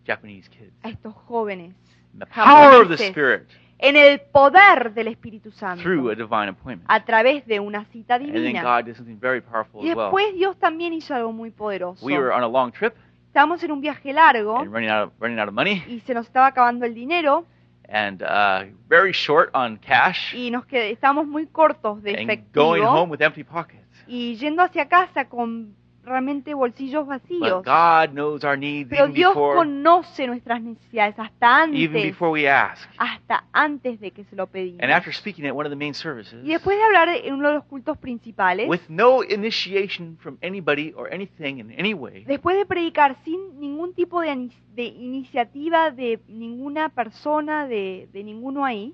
Japanese 0.05 0.49
kids. 0.49 0.73
a 0.83 0.89
estos 0.89 1.13
jóvenes 1.13 1.73
the 2.17 2.25
power 2.25 2.81
of 2.81 2.89
the 2.89 2.95
Spirit 3.07 3.47
en 3.81 3.95
el 3.95 4.21
poder 4.21 4.93
del 4.93 5.07
Espíritu 5.07 5.51
Santo 5.51 5.81
through 5.83 6.09
a 6.11 6.15
divine 6.15 6.49
appointment. 6.49 6.83
a 6.87 7.03
través 7.03 7.45
de 7.47 7.59
una 7.59 7.83
cita 7.85 8.15
And 8.15 8.25
then 8.25 8.33
divina. 8.33 8.61
God 8.63 8.85
did 8.85 8.95
something 8.95 9.19
very 9.19 9.41
powerful 9.41 9.83
Y 9.83 9.89
as 9.89 9.95
well. 9.97 10.05
después 10.05 10.33
Dios 10.35 10.57
también 10.59 10.93
hizo 10.93 11.13
algo 11.15 11.31
muy 11.33 11.49
poderoso. 11.51 12.05
We 12.05 12.17
were 12.17 12.31
on 12.33 12.43
a 12.43 12.47
long 12.47 12.71
trip 12.71 12.93
Estábamos 13.27 13.63
en 13.63 13.71
un 13.71 13.79
viaje 13.81 14.11
largo 14.13 14.57
and 14.59 14.71
running 14.73 14.89
out 14.89 15.07
of, 15.07 15.13
running 15.19 15.39
out 15.39 15.47
of 15.47 15.53
money 15.53 15.83
y 15.87 15.99
se 16.01 16.13
nos 16.13 16.25
estaba 16.27 16.47
acabando 16.47 16.85
el 16.85 16.93
dinero 16.93 17.45
and 17.89 18.21
uh, 18.21 18.65
very 18.89 19.11
short 19.13 19.49
on 19.53 19.77
cash 19.77 20.33
y 20.35 20.51
nos 20.51 20.65
qued- 20.65 20.91
estábamos 20.91 21.27
muy 21.27 21.47
cortos 21.47 22.03
de 22.03 22.11
and 22.11 22.27
going 22.53 22.81
efectivo 22.81 22.91
home 22.91 23.09
with 23.11 23.21
empty 23.21 23.43
pockets. 23.45 23.81
y 24.07 24.35
yendo 24.35 24.61
hacia 24.61 24.87
casa 24.89 25.29
con 25.29 25.73
realmente 26.03 26.53
bolsillos 26.53 27.05
vacíos. 27.05 27.63
But 27.63 27.65
God 27.65 28.13
knows 28.13 28.43
our 28.43 28.57
needs 28.57 28.89
Pero 28.89 29.03
even 29.03 29.13
Dios 29.13 29.33
before, 29.33 29.55
conoce 29.55 30.27
nuestras 30.27 30.61
necesidades 30.61 31.17
hasta 31.17 31.65
even 31.65 31.95
antes, 31.95 32.03
before 32.03 32.31
we 32.31 32.47
ask. 32.49 32.89
hasta 32.97 33.45
antes 33.53 33.99
de 33.99 34.11
que 34.11 34.23
se 34.25 34.35
lo 34.35 34.47
pedimos. 34.47 34.81
And 34.81 34.91
after 34.91 35.13
speaking 35.13 35.45
at 35.45 35.53
one 35.53 35.65
of 35.65 35.71
the 35.71 35.75
main 35.75 35.93
services, 35.93 36.43
Y 36.43 36.49
después 36.49 36.77
de 36.77 36.83
hablar 36.83 37.09
en 37.09 37.33
uno 37.33 37.49
de 37.49 37.55
los 37.55 37.65
cultos 37.65 37.97
principales, 37.97 38.67
with 38.67 38.81
no 38.89 39.23
initiation 39.23 40.17
from 40.19 40.37
anybody 40.41 40.93
or 40.95 41.13
anything 41.13 41.59
in 41.59 41.71
any 41.77 41.93
way, 41.93 42.23
después 42.25 42.57
de 42.57 42.65
predicar 42.65 43.15
sin 43.23 43.59
ningún 43.59 43.93
tipo 43.93 44.21
de, 44.21 44.49
de 44.73 44.83
iniciativa 44.83 45.91
de 45.91 46.19
ninguna 46.27 46.89
persona, 46.89 47.67
de, 47.67 48.09
de 48.11 48.23
ninguno 48.23 48.65
ahí, 48.65 48.93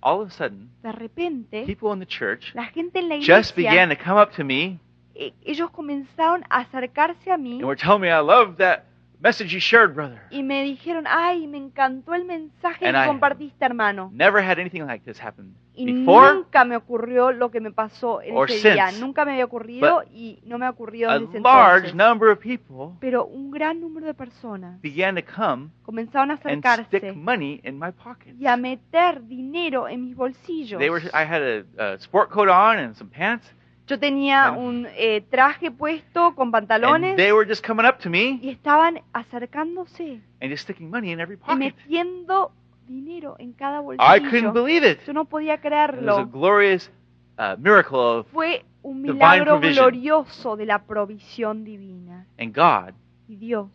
all 0.00 0.20
of 0.20 0.28
a 0.28 0.30
sudden, 0.30 0.68
de 0.82 0.90
repente 0.90 1.64
people 1.64 1.92
in 1.92 2.00
the 2.00 2.06
church 2.06 2.52
la 2.54 2.64
gente 2.66 2.98
en 2.98 3.08
la 3.08 3.16
just 3.16 3.56
iglesia, 3.56 3.70
began 3.70 3.88
to 3.88 3.96
come 3.96 4.20
up 4.20 4.32
to 4.32 4.42
me 4.44 4.80
ellos 5.14 5.70
comenzaron 5.70 6.44
a 6.50 6.60
acercarse 6.60 7.30
a 7.30 7.36
mí 7.38 7.56
and 7.56 7.64
were 7.64 7.76
telling 7.76 8.00
me, 8.02 8.08
I 8.08 8.20
love 8.20 8.56
that 8.58 8.84
message 9.20 9.52
you 9.52 9.60
shared, 9.60 9.94
brother. 9.94 10.20
y 10.30 10.42
me 10.42 10.62
dijeron, 10.64 11.04
ay, 11.08 11.46
me 11.46 11.58
encantó 11.58 12.14
el 12.14 12.24
mensaje 12.24 12.86
And 12.88 12.96
que 12.96 13.04
I- 13.04 13.06
compartiste, 13.06 13.64
hermano. 13.64 14.10
Never 14.12 14.42
had 14.42 14.58
anything 14.58 14.82
like 14.86 15.04
this 15.04 15.20
happen 15.22 15.54
Y 15.74 15.86
before 15.86 16.34
nunca 16.34 16.66
me 16.66 16.76
ocurrió 16.76 17.32
lo 17.32 17.50
que 17.50 17.58
me 17.60 17.70
pasó 17.70 18.20
en 18.20 18.36
ese 18.36 18.72
día. 18.74 18.88
since. 18.88 19.00
Nunca 19.00 19.24
me 19.24 19.32
había 19.32 19.46
ocurrido 19.46 20.02
y 20.12 20.38
no 20.44 20.58
me 20.58 20.66
ha 20.66 20.70
ocurrido 20.70 21.10
desde 21.12 21.24
ese 21.38 21.40
large 21.40 21.88
entonces. 21.88 21.94
number 21.94 22.28
of 22.30 22.40
people 22.40 22.94
Pero 23.00 23.24
un 23.24 23.50
gran 23.50 23.80
número 23.80 24.06
de 24.06 24.12
personas 24.12 24.78
began 24.82 25.14
to 25.14 25.22
come 25.24 25.70
comenzaron 25.82 26.30
a 26.30 26.34
and 26.34 26.42
acercarse 26.66 26.84
stick 26.98 27.14
money 27.16 27.60
in 27.64 27.78
my 27.78 27.90
pocket. 27.90 28.34
y 28.38 28.46
a 28.48 28.56
meter 28.58 29.22
dinero 29.26 29.88
en 29.88 30.04
mis 30.04 30.14
bolsillos. 30.16 30.78
They 30.78 30.90
were, 30.90 31.00
I 31.14 31.24
had 31.24 31.40
a, 31.42 31.92
a 31.94 31.98
sport 32.00 32.28
coat 32.28 32.48
on 32.50 32.76
and 32.78 32.94
some 32.94 33.08
pants, 33.10 33.50
Yo 33.86 33.98
tenía 33.98 34.52
un 34.52 34.86
eh, 34.96 35.22
traje 35.30 35.70
puesto 35.70 36.34
con 36.34 36.50
pantalones 36.52 37.10
and 37.10 37.16
they 37.18 37.32
were 37.32 37.46
just 37.48 37.66
coming 37.66 37.84
up 37.86 37.98
to 37.98 38.08
me 38.08 38.38
y 38.40 38.48
estaban 38.50 39.00
acercándose 39.12 40.20
and 40.40 40.50
just 40.50 40.62
sticking 40.64 40.88
money 40.90 41.10
in 41.12 41.20
every 41.20 41.34
y 41.36 41.38
pocket. 41.38 41.58
metiendo 41.58 42.52
dinero 42.86 43.36
en 43.38 43.52
cada 43.52 43.80
I 43.80 44.20
couldn't 44.20 44.52
bolsillo. 44.52 44.52
believe 44.52 44.84
it. 44.88 45.00
Yo 45.06 45.12
no 45.12 45.24
podía 45.24 45.54
It 45.54 45.58
was 45.58 45.64
a 45.64 45.68
creerlo. 45.68 46.26
glorious 46.30 46.90
uh, 47.38 47.56
miracle 47.58 47.98
of, 47.98 48.26
Fue 48.32 48.64
un 48.82 49.02
divine 49.02 49.14
milagro 49.14 49.58
provision. 49.58 49.84
glorioso 49.90 50.56
de 50.56 50.66
la 50.66 50.78
provisión 50.84 51.64
divina. 51.64 52.26
and 52.38 52.54
God 52.54 52.94
Y 53.28 53.36
Dios 53.36 53.68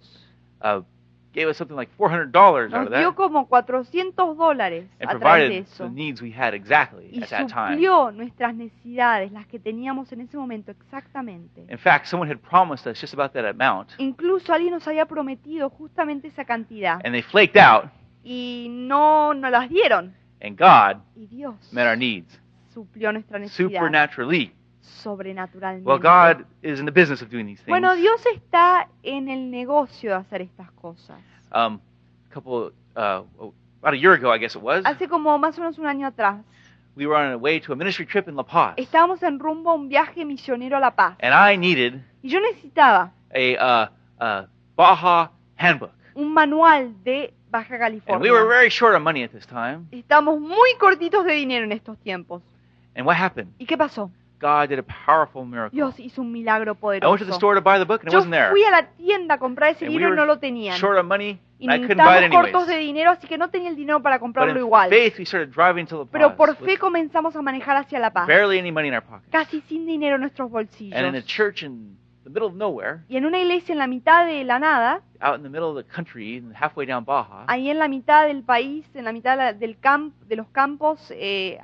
uh, 0.62 0.82
gave 1.38 1.48
us 1.48 1.58
something 1.58 1.78
like 1.78 1.92
$400 1.98 2.34
out 2.36 2.72
nos 2.72 2.86
of 2.88 2.90
that 2.92 3.00
dio 3.00 3.14
como 3.14 3.46
400 3.48 4.16
dólares 4.16 4.86
and 5.00 5.10
a 5.10 5.14
través 5.14 5.14
de 5.14 5.20
provided 5.20 5.52
eso. 5.64 5.84
the 5.84 5.90
needs 5.92 6.20
we 6.22 6.32
had 6.32 6.56
exactly 6.56 7.10
Y 7.14 7.22
at 7.22 7.30
that 7.30 7.48
time. 7.48 7.76
suplió 7.76 8.12
nuestras 8.12 8.56
necesidades, 8.56 9.32
las 9.32 9.46
que 9.46 9.60
teníamos 9.60 10.12
en 10.12 10.22
ese 10.22 10.36
momento 10.36 10.72
exactamente. 10.72 11.66
In 11.70 11.78
fact, 11.78 12.08
someone 12.08 12.28
had 12.32 12.40
promised 12.40 12.88
us 12.88 13.00
just 13.00 13.14
about 13.14 13.34
that 13.34 13.46
amount, 13.46 13.90
Incluso 14.00 14.52
alguien 14.52 14.72
nos 14.74 14.88
había 14.88 15.06
prometido 15.06 15.70
justamente 15.70 16.28
esa 16.30 16.44
cantidad 16.44 17.00
and 17.06 17.14
they 17.14 17.22
flaked 17.22 17.56
out, 17.56 17.86
y 18.24 18.68
no 18.72 19.34
nos 19.36 19.52
las 19.52 19.70
dieron. 19.70 20.16
and 20.42 20.58
God 20.58 21.02
Y 21.16 21.28
Dios 21.28 21.56
met 21.72 21.86
our 21.88 21.98
needs 21.98 22.40
suplió 22.74 23.12
nuestra 23.12 23.40
necesidad 23.40 23.70
supernaturally. 23.80 24.52
Sobrenaturalmente. 25.04 25.86
Well, 25.86 26.00
God 26.00 26.46
is 26.62 26.80
in 26.80 26.86
the 26.86 26.92
business 26.92 27.22
of 27.22 27.30
doing 27.30 27.46
these 27.46 27.58
things. 27.58 27.68
Bueno, 27.70 27.96
Dios 27.96 28.22
está 28.26 28.88
en 29.04 29.30
el 29.30 29.50
negocio 29.52 30.12
de 30.12 30.16
hacer 30.18 30.42
estas 30.42 30.72
cosas. 30.72 31.18
Um, 31.54 31.80
a 32.30 32.34
couple, 32.34 32.72
uh, 32.96 33.24
about 33.82 33.94
a 33.94 33.98
year 33.98 34.14
ago, 34.14 34.32
I 34.34 34.38
guess 34.38 34.56
it 34.56 34.62
was, 34.62 34.84
Hace 34.86 35.08
como 35.08 35.38
más 35.38 35.58
o 35.58 35.62
menos 35.62 35.78
un 35.78 35.86
año 35.88 36.08
atrás, 36.08 36.38
we 36.96 37.06
were 37.06 37.16
on 37.16 37.32
our 37.32 37.38
way 37.38 37.60
to 37.60 37.72
a 37.74 37.76
ministry 37.76 38.06
trip 38.06 38.28
in 38.28 38.36
La 38.36 38.44
Paz, 38.44 38.74
estábamos 38.78 39.22
en 39.24 39.40
rumbo 39.40 39.72
a 39.72 39.76
un 39.76 39.88
viaje 39.88 40.26
misionero 40.26 40.78
a 40.78 40.80
La 40.80 40.92
Paz. 40.96 41.16
and 41.22 41.34
I 41.34 41.56
needed 41.58 42.02
Y 42.24 42.30
yo 42.30 42.40
necesitaba 42.42 43.12
a 43.34 43.90
uh, 44.20 44.24
uh, 44.24 44.48
Baja 44.76 45.32
handbook. 45.58 45.92
un 46.16 46.34
manual 46.34 46.94
de 47.04 47.34
Baja 47.50 47.76
And 47.76 48.22
we 48.22 48.30
were 48.30 48.40
California. 48.40 48.46
very 48.48 48.70
short 48.70 48.96
on 48.96 49.04
money 49.04 49.24
at 49.24 49.32
this 49.32 49.46
time. 49.46 49.88
Estamos 49.92 50.40
muy 50.40 50.76
cortitos 50.80 51.24
de 51.24 51.34
dinero 51.34 51.64
en 51.64 51.72
estos 51.72 51.98
tiempos. 52.00 52.42
And 52.96 53.06
what 53.06 53.16
happened? 53.16 53.54
¿Y 53.60 53.66
qué 53.66 53.78
pasó? 53.78 54.12
God 54.40 54.70
did 54.70 54.80
a 54.80 54.84
powerful 54.84 55.46
miracle. 55.46 55.76
Dios 55.76 56.00
hizo 56.00 56.22
un 56.22 56.32
milagro 56.32 56.74
I 56.74 56.86
went 56.86 57.02
to 57.02 57.26
the 57.26 57.32
poderoso. 57.32 57.34
store 57.38 57.56
to 57.56 57.62
buy 57.62 57.80
the 57.80 57.86
book 57.86 58.02
and 58.04 58.10
it 58.10 58.14
Yo 58.14 58.20
wasn't 58.20 58.34
there. 58.34 58.52
fui 58.52 58.64
a 58.64 58.70
la 58.72 58.84
tienda 58.96 59.36
a 59.36 59.40
comprar 59.40 59.72
ese 59.72 59.86
And 59.86 59.94
we 59.96 60.00
libro 60.00 60.14
y 60.14 60.18
no 60.18 60.26
lo 60.26 60.38
tenían. 60.40 60.78
Short 60.78 60.98
on 61.00 61.08
money 61.08 61.40
Y 61.60 61.66
and 61.68 61.74
I 61.74 61.88
couldn't 61.88 61.98
buy 61.98 62.18
it 62.20 62.24
estábamos 62.26 62.42
cortos 62.52 62.68
de 62.68 62.74
anyways. 62.76 62.88
dinero, 62.88 63.12
así 63.12 63.28
que 63.28 63.38
no 63.38 63.50
tenía 63.50 63.70
el 63.70 63.76
dinero 63.76 64.00
para 64.04 64.18
But 64.18 64.22
comprarlo 64.22 64.52
in 64.54 64.60
igual. 64.60 64.90
faith, 64.92 65.16
we 65.18 65.26
started 65.26 65.52
driving 65.52 65.88
to 65.88 65.98
La 66.00 66.06
Pero 66.06 66.36
por 66.36 66.56
fe 66.56 66.78
comenzamos 66.78 67.36
a 67.36 67.42
manejar 67.42 67.78
hacia 67.78 67.98
La 68.00 68.12
Paz, 68.14 68.28
barely 68.28 68.60
any 68.60 68.72
money 68.72 68.90
in 68.90 68.94
our 68.94 69.02
pockets. 69.04 69.32
casi 69.32 69.62
sin 69.62 69.88
dinero 69.88 70.16
en 70.16 70.22
nuestros 70.22 70.52
bolsillos. 70.52 70.96
And 70.96 71.08
in 71.08 71.16
a 71.16 71.24
church 71.26 71.64
in 71.64 71.98
the 72.24 72.30
middle 72.30 72.48
of 72.50 72.54
nowhere, 72.54 73.00
Y 73.10 73.18
en 73.18 73.26
una 73.26 73.40
iglesia 73.40 73.74
en 73.74 73.80
la 73.80 73.88
mitad 73.88 74.28
de 74.28 74.44
la 74.44 74.60
nada, 74.60 75.02
out 75.20 75.38
in 75.38 75.42
the 75.44 75.50
middle 75.50 75.70
of 75.70 75.76
the 75.84 75.84
country, 75.92 76.44
halfway 76.54 76.86
down 76.86 77.04
Baja, 77.06 77.46
ahí 77.48 77.72
en 77.72 77.80
la 77.80 77.88
mitad 77.88 78.28
del 78.28 78.44
país, 78.44 78.86
en 78.94 79.06
la 79.06 79.12
mitad 79.12 79.56
del 79.56 79.80
camp, 79.80 80.14
de 80.28 80.36
los 80.36 80.48
campos, 80.50 81.00
eh, 81.10 81.58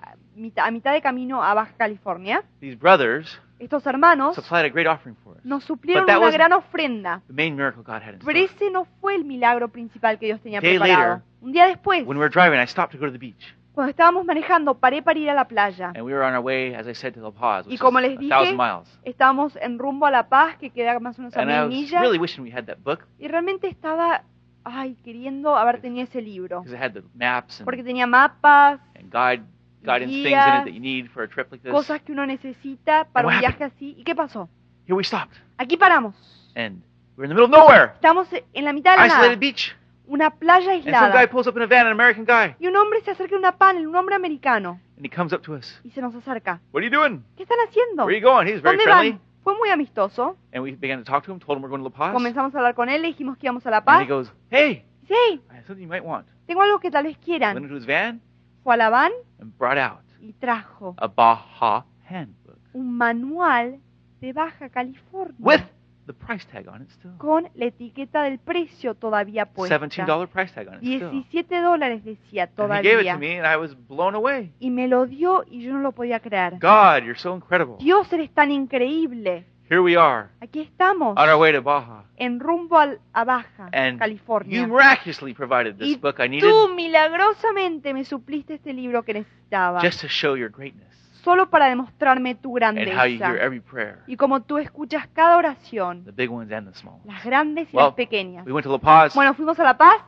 a 0.57 0.71
mitad, 0.71 0.93
de 0.93 1.01
camino 1.01 1.43
a 1.43 1.53
Baja 1.53 1.73
California, 1.77 2.43
these 2.59 2.75
brothers 2.77 3.39
estos 3.59 3.85
hermanos 3.85 4.35
supplied 4.35 4.65
a 4.65 4.69
great 4.69 4.87
offering 4.87 5.15
for 5.23 5.37
us. 5.37 5.45
nos 5.45 5.63
suplieron 5.63 6.03
But 6.03 6.07
that 6.07 6.17
una 6.17 6.27
wasn't- 6.27 6.37
gran 6.37 6.53
ofrenda. 6.53 7.21
The 7.27 7.33
main 7.33 7.55
miracle 7.55 7.83
God 7.83 8.01
had 8.01 8.13
in 8.15 8.19
Pero 8.19 8.39
store. 8.39 8.43
ese 8.65 8.71
no 8.71 8.85
fue 8.99 9.15
el 9.15 9.23
milagro 9.23 9.69
principal 9.69 10.19
que 10.19 10.25
Dios 10.25 10.41
tenía 10.41 10.59
Day 10.59 10.77
preparado. 10.77 11.09
later, 11.15 11.23
Un 11.41 11.51
día 11.53 11.65
después, 11.67 12.05
When 12.05 12.17
we 12.17 12.23
were 12.25 12.29
driving, 12.33 12.59
I 12.59 12.67
stopped 12.67 12.91
to 12.93 12.97
go 12.99 13.05
to 13.05 13.11
the 13.11 13.17
beach. 13.17 13.55
cuando 13.73 13.89
estábamos 13.91 14.23
manejando, 14.25 14.75
paré 14.75 15.01
para 15.01 15.17
ir 15.17 15.29
a 15.29 15.33
la 15.33 15.47
playa. 15.47 15.87
And 15.95 16.01
we 16.03 16.13
were 16.13 16.23
on 16.25 16.33
our 16.35 16.43
way, 16.43 16.75
as 16.75 16.87
I 16.87 16.93
said, 16.93 17.13
to 17.15 17.21
La 17.21 17.31
Paz, 17.31 17.65
which 17.65 17.75
Y 17.75 17.77
como 17.77 17.99
les 18.01 18.17
a 18.17 18.19
dije, 18.19 18.29
thousand 18.29 18.57
miles. 18.57 18.99
Estábamos 19.03 19.55
en 19.55 19.79
rumbo 19.79 20.05
a 20.05 20.11
La 20.11 20.27
Paz, 20.29 20.57
que 20.57 20.69
queda 20.69 20.99
más 20.99 21.17
o 21.17 21.21
menos 21.21 21.35
a 21.37 21.41
And 21.41 21.49
I 21.49 21.53
mil 21.53 21.61
was 21.63 21.69
millas. 21.69 22.01
really 22.01 22.19
wishing 22.19 22.43
we 22.43 22.51
had 22.51 22.65
that 22.65 22.77
book 22.83 23.05
Y 23.19 23.27
realmente 23.27 23.67
estaba, 23.67 24.23
ay, 24.65 24.95
queriendo 25.03 25.55
haber 25.55 25.81
tenido 25.81 26.03
ese 26.03 26.21
libro. 26.21 26.61
because 26.61 26.75
it 26.75 26.81
had 26.81 26.91
the 26.93 27.03
maps 27.15 27.59
and, 27.61 27.65
Porque 27.65 27.83
tenía 27.83 28.05
mapas, 28.07 28.79
and 28.95 29.09
guide 29.11 29.43
guidance 29.83 30.11
things 30.13 30.25
in 30.27 30.33
it 30.33 30.65
that 30.65 30.71
you 30.73 30.79
need 30.79 31.09
for 31.11 31.23
a 31.23 31.27
trip 31.27 31.51
like 31.51 31.61
this. 31.63 31.71
cosas 31.71 32.01
que 32.01 32.11
uno 32.13 32.25
necesita 32.25 33.05
para 33.11 33.27
un 33.27 33.33
what 33.33 33.39
viaje 33.41 33.63
así. 33.63 33.95
¿Y 33.97 34.03
qué 34.03 34.15
pasó? 34.15 34.49
Here 34.85 34.95
we 34.95 35.03
stopped, 35.03 35.35
Aquí 35.57 35.77
paramos. 35.77 36.13
and 36.55 36.81
we 37.15 37.21
were 37.21 37.25
in 37.25 37.29
the 37.29 37.35
middle 37.35 37.45
of 37.45 37.51
nowhere, 37.51 37.93
Estamos 37.95 38.27
en 38.53 38.65
la 38.65 38.73
mitad 38.73 38.93
de 38.93 38.99
la 38.99 39.07
isolated 39.07 39.27
nada. 39.29 39.39
beach. 39.39 39.75
Una 40.05 40.29
playa 40.31 40.71
And 40.73 40.83
some 40.83 40.91
guy 40.91 41.05
aislada. 41.05 41.29
pulls 41.29 41.47
up 41.47 41.55
in 41.55 41.63
a 41.63 41.67
van, 41.67 41.87
an 41.87 41.93
American 41.93 42.25
guy, 42.25 42.55
Y 42.59 42.67
un 42.67 42.75
hombre 42.75 42.99
se 43.01 43.11
acerca 43.11 43.35
a 43.35 43.37
una 43.39 43.51
panel, 43.57 43.87
un 43.87 43.95
hombre 43.95 44.15
americano. 44.15 44.79
and 44.97 45.05
he 45.05 45.09
comes 45.09 45.31
up 45.33 45.41
to 45.43 45.53
us. 45.55 45.79
Y 45.83 45.91
se 45.91 46.01
nos 46.01 46.13
acerca. 46.13 46.59
What 46.73 46.81
are 46.83 46.89
you 46.89 46.91
doing? 46.91 47.23
¿Qué 47.37 47.43
están 47.43 47.57
haciendo? 47.67 48.05
Where 48.05 48.15
are 48.17 48.19
you 48.21 48.27
going? 48.27 48.47
He 48.47 48.53
was 48.53 48.61
very 48.61 48.77
¿Dónde 48.77 48.83
friendly. 48.83 49.11
van? 49.11 49.21
Fue 49.43 49.57
muy 49.57 49.69
amistoso. 49.69 50.37
And 50.53 50.61
we 50.63 50.71
began 50.73 50.99
to 51.03 51.09
talk 51.09 51.25
to 51.25 51.31
him, 51.33 51.39
told 51.39 51.57
him 51.57 51.63
we're 51.63 51.69
going 51.69 51.81
to 51.83 51.89
La 51.89 51.95
Paz. 51.95 52.13
Comenzamos 52.13 52.53
a 52.53 52.57
hablar 52.57 52.75
con 52.75 52.89
él, 52.89 53.01
le 53.01 53.07
dijimos 53.09 53.37
que 53.37 53.45
íbamos 53.47 53.65
a 53.65 53.69
La 53.71 53.77
And 53.77 53.85
Paz. 53.85 54.01
he 54.03 54.05
goes, 54.07 54.31
Hey, 54.49 54.85
Dice, 55.01 55.13
hey, 55.15 55.41
I 55.51 55.55
have 55.57 55.65
something 55.67 55.83
you 55.83 55.89
might 55.89 56.03
want. 56.03 56.25
tengo 56.47 56.61
algo 56.61 56.79
que 56.79 56.91
tal 56.91 57.03
vez 57.05 57.15
Went 57.15 57.25
quieran. 57.25 57.57
into 57.57 57.75
his 57.75 57.85
van 57.85 58.21
Fue 58.63 58.81
a 58.81 59.05
and 59.39 59.57
brought 59.57 59.77
out 59.77 60.03
y 60.21 60.33
trajo 60.33 60.95
a 60.97 61.07
Baja 61.07 61.85
handbook 62.09 62.57
un 62.73 62.97
manual 62.97 63.79
de 64.21 64.33
Baja 64.33 64.69
California. 64.69 65.35
with 65.37 65.61
the 66.05 66.13
price 66.13 66.45
tag 66.47 66.67
on 66.67 66.81
it 66.81 66.89
still. 66.91 67.11
con 67.17 67.49
la 67.55 67.65
etiqueta 67.65 68.23
del 68.23 68.39
precio 68.39 68.95
todavía 68.95 69.45
puesta. 69.45 69.79
$17 69.79 70.27
price 70.29 70.53
tag 70.53 70.67
on 70.67 70.75
it 70.75 70.79
still. 70.81 71.11
17 71.11 71.61
dólares 71.61 72.03
decía 72.03 72.49
And 72.57 72.71
he 72.71 72.81
gave 72.81 73.01
it 73.01 73.05
todavía. 73.05 73.13
to 73.13 73.19
me, 73.19 73.39
and 73.39 73.47
I 73.47 73.57
was 73.57 73.75
blown 73.87 74.15
away. 74.15 74.51
Y 74.59 74.69
me 74.69 74.87
lo 74.87 75.05
dio 75.05 75.43
y 75.45 75.61
yo 75.61 75.73
no 75.73 75.79
lo 75.79 75.91
podía 75.91 76.19
creer. 76.19 76.53
God, 76.59 77.03
you're 77.03 77.19
so 77.19 77.35
incredible. 77.35 77.77
Dios, 77.79 78.11
eres 78.11 78.33
tan 78.33 78.51
increíble. 78.51 79.45
Here 79.73 79.81
we 79.81 79.95
are 79.97 80.29
Aquí 80.39 80.61
estamos, 80.61 81.17
on 81.17 81.27
our 81.29 81.35
way 81.39 81.51
to 81.51 81.63
Baja, 81.63 82.03
en 82.17 82.39
rumbo 82.39 82.77
al- 82.77 82.99
a 83.11 83.23
Baja, 83.23 83.69
and 83.71 83.93
you 83.93 83.97
California. 83.99 84.67
miraculously 84.67 85.33
provided 85.33 85.77
this 85.79 85.87
Y 85.87 85.95
book 85.95 86.19
I 86.19 86.29
needed 86.29 86.47
tú 86.47 86.67
milagrosamente 86.75 87.91
me 87.91 88.05
supliste 88.05 88.53
este 88.53 88.71
libro 88.71 89.01
que 89.01 89.15
necesitaba. 89.15 89.81
just 89.81 90.01
to 90.01 90.07
show 90.07 90.35
your 90.35 90.51
greatness 90.51 90.93
Solo 91.23 91.49
para 91.49 91.69
demostrarme 91.69 92.35
tu 92.35 92.55
and 92.57 92.77
how 92.77 93.05
you 93.05 93.17
hear 93.17 93.17
grandeza. 93.17 93.43
every 93.43 93.61
prayer, 93.61 94.03
Y 94.05 94.15
como 94.15 94.43
tú 94.43 94.59
escuchas 94.59 95.07
cada 95.07 95.37
oración, 95.37 96.03
the 96.05 96.11
big 96.11 96.29
ones 96.29 96.51
and 96.51 96.67
the 96.71 96.77
small 96.77 96.95
ones. 96.97 97.07
las 97.07 97.23
grandes 97.25 97.67
y 97.73 97.75
Well, 97.75 97.87
las 97.87 97.95
pequeñas. 97.95 98.45
We 98.45 98.51
went 98.51 98.65
to 98.65 98.71
La 98.71 98.77
Paz, 98.77 99.15
Bueno, 99.15 99.33
fuimos 99.33 99.57
a 99.59 99.63
La 99.63 99.75
Paz 99.75 100.03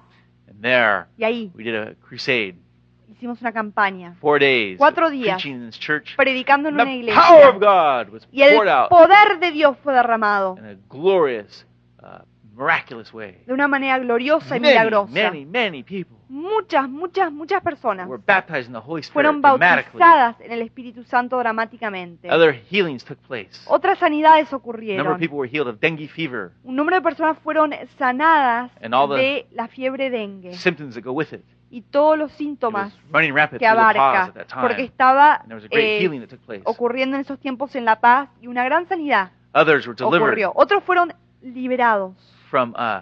and 0.48 0.62
there 0.62 1.06
y 1.18 1.24
ahí 1.24 1.52
we 1.56 1.64
did 1.64 1.74
a 1.76 1.96
crusade. 1.96 2.56
Hicimos 3.12 3.42
una 3.42 3.52
campaña, 3.52 4.16
Four 4.20 4.40
days 4.40 4.78
Cuatro 4.78 5.08
of 5.08 5.12
días. 5.12 5.36
preaching 5.42 5.56
in 5.62 5.66
this 5.70 5.80
church. 5.80 6.16
predicando 6.16 6.70
en 6.70 6.76
una 6.76 6.94
iglesia. 6.94 7.22
power 7.22 7.48
of 7.48 7.56
God 7.60 8.14
was 8.14 8.28
Y 8.32 8.42
el 8.42 8.56
poured 8.56 8.70
out 8.70 8.90
poder 8.90 9.40
de 9.40 9.52
Dios 9.52 9.78
fue 9.84 9.94
derramado 9.94 10.56
in 10.60 10.66
a 10.66 10.76
glorious, 10.90 11.66
uh, 12.02 12.24
miraculous 12.56 13.14
way. 13.14 13.42
de 13.46 13.54
una 13.54 13.68
manera 13.68 14.00
gloriosa 14.00 14.58
y 14.58 14.60
Many, 14.60 14.74
milagrosa. 14.74 15.12
many, 15.14 15.46
many 15.46 15.84
people 15.84 16.16
Muchas, 16.28 16.90
muchas, 16.90 17.32
muchas 17.32 17.62
personas 17.62 18.08
were 18.08 18.22
baptized 18.26 18.66
in 18.66 18.74
the 18.74 18.80
Holy 18.80 19.02
Spirit 19.02 19.14
fueron 19.14 19.42
dramatically. 19.42 20.00
bautizadas 20.00 20.42
en 20.42 20.52
el 20.52 20.62
Espíritu 20.64 21.04
Santo 21.04 21.38
dramáticamente. 21.38 22.30
Other 22.32 22.52
healings 22.72 23.06
took 23.06 23.20
place. 23.20 23.52
Otras 23.68 24.00
sanidades 24.00 24.48
A 24.52 24.56
number 24.56 24.56
of 24.56 24.62
ocurrieron. 24.76 25.20
people 25.20 25.38
were 25.38 25.48
healed 25.48 25.68
of 25.68 25.80
dengue 25.80 26.08
fever, 26.08 26.52
Un 26.64 26.76
número 26.76 26.98
de 26.98 27.04
personas 27.04 27.38
fueron 27.44 27.72
sanadas 28.00 28.72
And 28.82 28.94
all 28.96 29.08
the- 29.08 29.16
de 29.22 29.48
la 29.52 29.68
fiebre 29.68 30.10
dengue 30.10 30.54
symptoms 30.56 30.96
that 30.96 31.04
go 31.04 31.12
with 31.12 31.32
it. 31.32 31.44
Y 31.76 31.82
todos 31.82 32.18
los 32.18 32.32
síntomas 32.32 32.98
que 33.60 33.68
abarca, 33.68 34.32
porque 34.62 34.84
estaba 34.84 35.44
eh, 35.72 36.10
ocurriendo 36.64 37.18
en 37.18 37.22
esos 37.22 37.38
tiempos 37.38 37.76
en 37.76 37.84
La 37.84 38.00
Paz 38.00 38.30
y 38.40 38.48
una 38.48 38.64
gran 38.64 38.88
sanidad 38.88 39.32
Others 39.54 39.86
were 39.86 39.94
delivered 39.94 40.22
ocurrió. 40.22 40.54
Otros 40.56 40.82
fueron 40.86 41.14
liberados. 41.42 42.14
from 42.50 42.74
uh, 42.78 43.02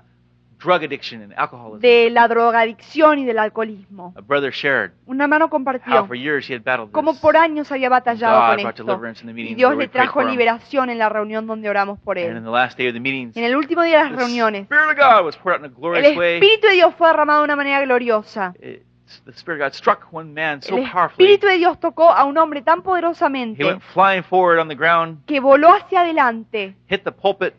drug 0.63 0.84
addiction 0.84 1.21
and 1.21 1.34
alcoholism. 1.38 1.82
de 1.82 2.10
la 2.10 2.28
drogadicción 2.28 3.19
y 3.19 3.26
del 3.26 3.39
alcoholismo. 3.39 4.13
A 4.15 4.21
brother 4.21 4.52
shared 4.52 4.91
Un 5.06 5.19
hermano 5.21 5.45
how 5.45 5.49
compartió 5.49 6.06
for 6.08 6.15
years 6.15 6.49
he 6.49 6.54
had 6.56 6.63
battled 6.63 6.91
cómo 6.91 7.12
this. 7.12 7.21
por 7.21 7.36
años 7.38 7.71
había 7.71 7.89
batallado 7.89 8.39
God 8.39 8.47
con 8.47 8.56
brought 8.63 8.69
esto. 8.80 8.84
deliverance 8.86 9.21
in 9.21 9.34
the 9.36 9.41
Y 9.41 9.56
Dios 9.56 9.69
where 9.69 9.78
we 9.78 9.84
le 9.84 9.89
prayed 9.89 10.04
trajo 10.06 10.13
for 10.13 10.23
him. 10.23 10.30
liberación 10.32 10.89
en 10.89 10.97
la 10.97 11.10
reunión 11.10 11.45
donde 11.47 11.69
oramos 11.69 11.99
por 11.99 12.17
And 12.17 12.28
in 12.32 12.38
él. 12.38 12.43
the 12.43 12.49
last 12.49 12.78
day 12.78 12.88
of 12.88 12.93
the 12.93 12.99
meetings, 12.99 13.36
En 13.36 13.43
el 13.43 13.56
último 13.56 13.82
día 13.84 13.97
de 14.04 14.10
las 14.10 14.12
the 14.17 14.26
reuniones, 14.26 14.63
Spirit 14.63 14.91
of 14.91 14.97
God 14.97 15.26
was 15.26 15.36
poured 15.38 15.56
out 15.56 15.60
in 15.60 15.65
a 15.65 15.67
el 15.67 15.73
glorious 15.76 16.17
way. 16.17 16.36
Espíritu 16.36 16.67
de 16.67 16.73
Dios 16.73 16.93
fue 16.95 17.08
derramado 17.10 17.39
de 17.41 17.45
una 17.45 17.56
manera 17.56 17.82
gloriosa. 17.84 18.54
It- 18.62 18.84
the 19.26 19.32
Spirit 19.32 19.62
of 19.62 19.67
God 19.67 19.73
struck 19.73 20.08
one 20.12 20.34
man 20.34 20.60
so 20.63 20.76
El 20.76 20.89
powerfully, 20.89 21.26
Espíritu 21.34 21.45
de 21.45 21.58
Dios 21.58 21.80
tocó 21.80 22.10
a 22.10 22.23
un 22.23 22.36
hombre 22.38 22.63
tan 22.63 22.80
he 22.80 22.82
poderosamente 22.82 23.63
went 23.63 23.82
flying 23.93 24.23
forward 24.23 24.60
on 24.60 24.67
the 24.69 24.76
ground, 24.76 25.19
que 25.28 25.39
voló 25.39 25.71
hacia 25.71 26.02
adelante, 26.02 26.76
hit 26.88 27.04
the 27.04 27.12
pulpit, 27.12 27.54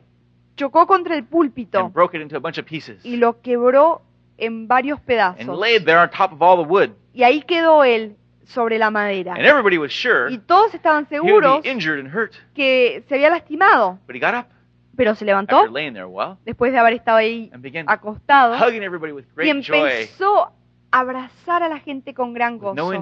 chocó 0.56 0.86
contra 0.86 1.14
el 1.16 1.24
púlpito 1.24 1.78
and 1.80 1.92
broke 1.92 2.16
it 2.16 2.22
into 2.22 2.36
a 2.36 2.40
bunch 2.40 2.58
of 2.58 2.64
pieces. 2.66 3.04
y 3.04 3.16
lo 3.16 3.40
quebró 3.40 4.02
en 4.38 4.66
varios 4.68 4.98
And 4.98 5.06
pedazos. 5.06 5.58
laid 5.58 5.84
there 5.84 5.98
on 5.98 6.10
top 6.10 6.32
of 6.32 6.42
all 6.42 6.56
the 6.62 6.68
wood. 6.68 6.90
Y 7.12 7.22
ahí 7.22 7.42
quedó 7.42 7.84
él 7.84 8.16
sobre 8.44 8.78
la 8.78 8.90
madera. 8.90 9.34
And 9.34 9.44
everybody 9.46 9.78
was 9.78 9.90
sure 9.92 10.30
Y 10.32 10.38
todos 10.38 10.74
estaban 10.74 11.06
he 11.10 11.18
would 11.20 11.28
seguros 11.28 11.62
be 11.62 11.70
injured 11.70 11.98
and 12.00 12.14
hurt. 12.14 12.32
que 12.54 13.04
se 13.08 13.14
había 13.14 13.30
lastimado, 13.30 13.98
But 14.06 14.16
he 14.16 14.20
got 14.20 14.34
up 14.34 14.54
pero 14.96 15.14
se 15.14 15.24
levantó 15.24 15.64
while 15.72 16.36
después 16.44 16.72
de 16.72 16.78
haber 16.78 16.92
estado 16.94 17.18
ahí 17.18 17.50
and 17.52 17.64
acostado 17.88 18.54
hugging 18.56 18.82
everybody 18.82 19.12
with 19.12 19.24
y 19.42 19.48
empezó 19.50 20.52
a 20.92 21.00
abrazar 21.00 21.64
a 21.64 21.68
la 21.68 21.80
gente 21.80 22.14
con 22.14 22.32
gran 22.32 22.58
gozo, 22.58 22.74
no 22.76 22.92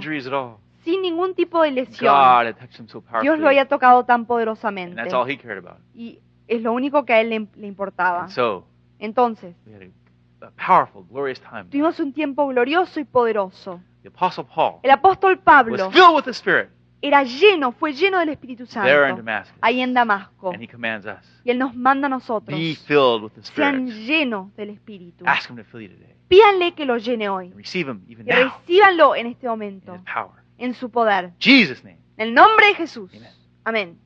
sin 0.84 1.02
ningún 1.02 1.34
tipo 1.34 1.62
de 1.62 1.70
lesión. 1.70 2.12
So 2.88 3.04
Dios 3.20 3.38
lo 3.38 3.48
había 3.48 3.66
tocado 3.68 4.04
tan 4.04 4.20
And 4.20 4.26
poderosamente 4.26 4.96
that's 4.96 5.14
all 5.14 5.28
he 5.30 5.36
cared 5.36 5.58
about. 5.58 5.78
y 5.94 6.18
es 6.48 6.62
lo 6.62 6.72
único 6.72 7.04
que 7.04 7.12
a 7.12 7.20
él 7.20 7.30
le, 7.30 7.46
le 7.56 7.66
importaba. 7.66 8.28
So 8.28 8.66
Entonces, 8.98 9.54
we 9.66 9.74
had 9.74 9.82
a, 10.42 10.46
a 10.46 10.50
powerful, 10.50 11.04
glorious 11.10 11.40
time. 11.40 11.64
tuvimos 11.64 11.98
un 12.00 12.12
tiempo 12.12 12.46
glorioso 12.48 13.00
y 13.00 13.04
poderoso. 13.04 13.80
The 14.02 14.08
Apostle 14.08 14.44
Paul 14.44 14.80
El 14.82 14.90
apóstol 14.90 15.34
was 15.34 15.44
Pablo 15.44 15.90
filled 15.90 16.14
with 16.14 16.24
the 16.24 16.32
Spirit 16.32 16.70
era 17.02 17.24
lleno, 17.24 17.72
fue 17.72 17.92
lleno 17.92 18.20
del 18.20 18.28
Espíritu 18.28 18.64
there 18.66 19.08
in 19.08 19.16
Santo, 19.16 19.16
Damascus. 19.16 19.58
ahí 19.60 19.80
en 19.80 19.92
Damasco. 19.92 20.50
And 20.52 20.62
he 20.62 20.68
commands 20.68 21.04
us, 21.04 21.40
Y 21.44 21.50
Él 21.50 21.58
nos 21.58 21.74
manda 21.74 22.06
a 22.06 22.08
nosotros, 22.08 22.56
be 22.56 22.76
filled 22.76 23.24
with 23.24 23.32
the 23.32 23.42
sean 23.42 23.88
llenos 23.88 24.54
del 24.54 24.70
Espíritu. 24.70 25.24
Ask 25.26 25.50
him 25.50 25.56
to 25.56 25.64
fill 25.64 25.80
you 25.80 25.88
today. 25.88 26.14
Pídanle 26.28 26.74
que 26.74 26.86
lo 26.86 26.96
llene 26.96 27.28
hoy. 27.28 27.46
And 27.48 27.56
receive 27.56 27.90
him 27.90 28.04
even 28.08 28.26
Y 28.26 28.30
now 28.30 28.44
recíbanlo 28.44 29.16
en 29.16 29.26
este 29.26 29.46
in 29.46 29.50
momento, 29.50 29.98
en 30.58 30.74
su 30.74 30.90
poder. 30.90 31.32
Jesus' 31.40 31.82
name. 31.82 31.98
En 32.16 32.28
el 32.28 32.34
nombre 32.34 32.68
de 32.68 32.74
Jesús. 32.74 33.10
Amen. 33.12 33.32
Amén. 33.64 33.98